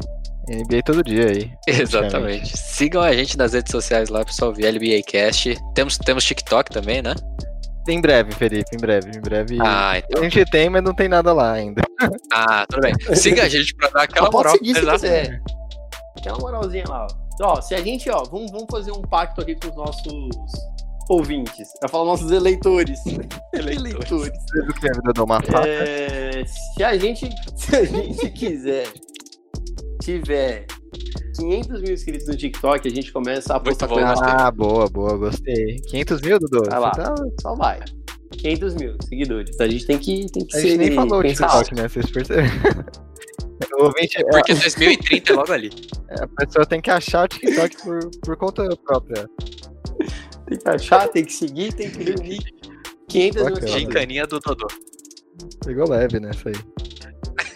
NBA 0.49 0.83
todo 0.85 1.03
dia 1.03 1.27
aí. 1.27 1.53
Exatamente. 1.67 2.57
Sigam 2.57 3.03
a 3.03 3.13
gente 3.13 3.37
nas 3.37 3.53
redes 3.53 3.71
sociais 3.71 4.09
lá, 4.09 4.25
pessoal, 4.25 4.53
via 4.53 4.71
NBA 4.71 5.03
Cast. 5.07 5.57
Temos, 5.75 5.99
temos 5.99 6.25
TikTok 6.25 6.71
também, 6.71 7.03
né? 7.03 7.15
Em 7.89 8.01
breve, 8.01 8.33
Felipe, 8.33 8.75
em 8.75 8.79
breve, 8.79 9.11
em 9.17 9.21
breve. 9.21 9.59
Ah, 9.61 9.99
então. 9.99 10.21
A 10.21 10.25
gente 10.25 10.45
tem, 10.51 10.69
mas 10.69 10.83
não 10.83 10.95
tem 10.95 11.09
nada 11.09 11.33
lá 11.33 11.53
ainda. 11.53 11.83
Ah, 12.33 12.67
tudo 12.69 12.81
bem. 12.81 12.95
Siga 13.15 13.45
a 13.45 13.49
gente 13.49 13.75
pra 13.77 13.89
dar 13.89 14.03
aquela 14.03 14.31
moral. 14.31 14.53
Pode 14.53 14.67
seguir 14.67 14.81
se 14.81 14.91
quiser. 14.91 15.43
Aquela 16.17 16.39
moralzinha 16.39 16.85
lá, 16.89 17.07
ó. 17.07 17.27
Ó, 17.43 17.61
se 17.61 17.75
a 17.75 17.81
gente, 17.81 18.09
ó, 18.11 18.25
vamos, 18.25 18.51
vamos 18.51 18.67
fazer 18.71 18.93
um 18.93 19.03
pacto 19.03 19.43
aqui 19.43 19.55
com 19.55 19.69
os 19.69 19.77
nossos 19.77 20.53
ouvintes. 21.09 21.69
Eu 21.83 21.89
falo 21.89 22.07
nossos 22.07 22.31
eleitores. 22.31 22.99
eleitores. 23.53 24.33
É, 25.67 26.45
se 26.47 26.83
a 26.83 26.97
gente, 26.97 27.29
se 27.55 27.77
a 27.77 27.85
gente 27.85 28.31
quiser, 28.31 28.89
tiver 30.01 30.67
500 31.37 31.83
mil 31.83 31.93
inscritos 31.93 32.29
no 32.29 32.37
TikTok, 32.37 32.89
a 32.89 32.91
gente 32.91 33.13
começa 33.13 33.55
a 33.55 33.61
postar 33.61 33.89
coisa. 33.89 34.15
Ah, 34.23 34.51
boa, 34.51 34.89
boa, 34.89 35.17
gostei. 35.17 35.77
500 35.89 36.21
mil, 36.21 36.39
Dudu? 36.39 36.69
Vai 36.69 36.81
lá, 36.81 36.91
tá... 36.91 37.15
só 37.41 37.55
vai. 37.55 37.81
500 38.33 38.75
mil 38.75 38.97
seguidores. 39.03 39.61
A 39.61 39.69
gente 39.69 39.87
tem 39.87 39.99
que, 39.99 40.27
tem 40.31 40.47
que 40.47 40.57
a 40.57 40.61
ser. 40.61 40.67
A 40.67 40.71
gente 40.71 40.79
nem 40.79 40.95
falou 40.95 41.21
o 41.21 41.23
TikTok, 41.23 41.75
né? 41.75 41.89
Vocês 41.89 42.11
perceberam? 42.11 42.51
Ouvinte, 43.79 44.23
Porque 44.31 44.55
2030 44.55 45.33
é 45.33 45.37
logo 45.37 45.53
ali. 45.53 45.71
É, 46.09 46.23
a 46.23 46.29
pessoa 46.29 46.65
tem 46.65 46.81
que 46.81 46.89
achar 46.89 47.25
o 47.25 47.29
TikTok 47.29 47.83
por, 47.83 48.11
por 48.23 48.37
conta 48.37 48.77
própria. 48.85 49.29
Tem 50.47 50.57
que 50.57 50.69
achar, 50.69 51.09
tem 51.09 51.25
que 51.25 51.33
seguir, 51.33 51.73
tem 51.73 51.91
que 51.91 51.99
reunir 52.05 52.39
500 53.09 53.43
mil 53.43 53.67
Gincaninha 53.67 54.25
do 54.25 54.39
Dodô. 54.39 54.69
Pegou 55.65 55.89
leve 55.89 56.21
nessa 56.21 56.49
aí. 56.49 56.55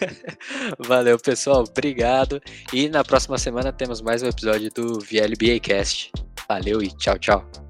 Valeu, 0.79 1.17
pessoal. 1.19 1.63
Obrigado. 1.67 2.41
E 2.73 2.89
na 2.89 3.03
próxima 3.03 3.37
semana 3.37 3.71
temos 3.71 4.01
mais 4.01 4.23
um 4.23 4.27
episódio 4.27 4.71
do 4.71 4.99
VLBA 4.99 5.59
Cast. 5.61 6.11
Valeu 6.47 6.81
e 6.81 6.89
tchau, 6.97 7.17
tchau. 7.17 7.60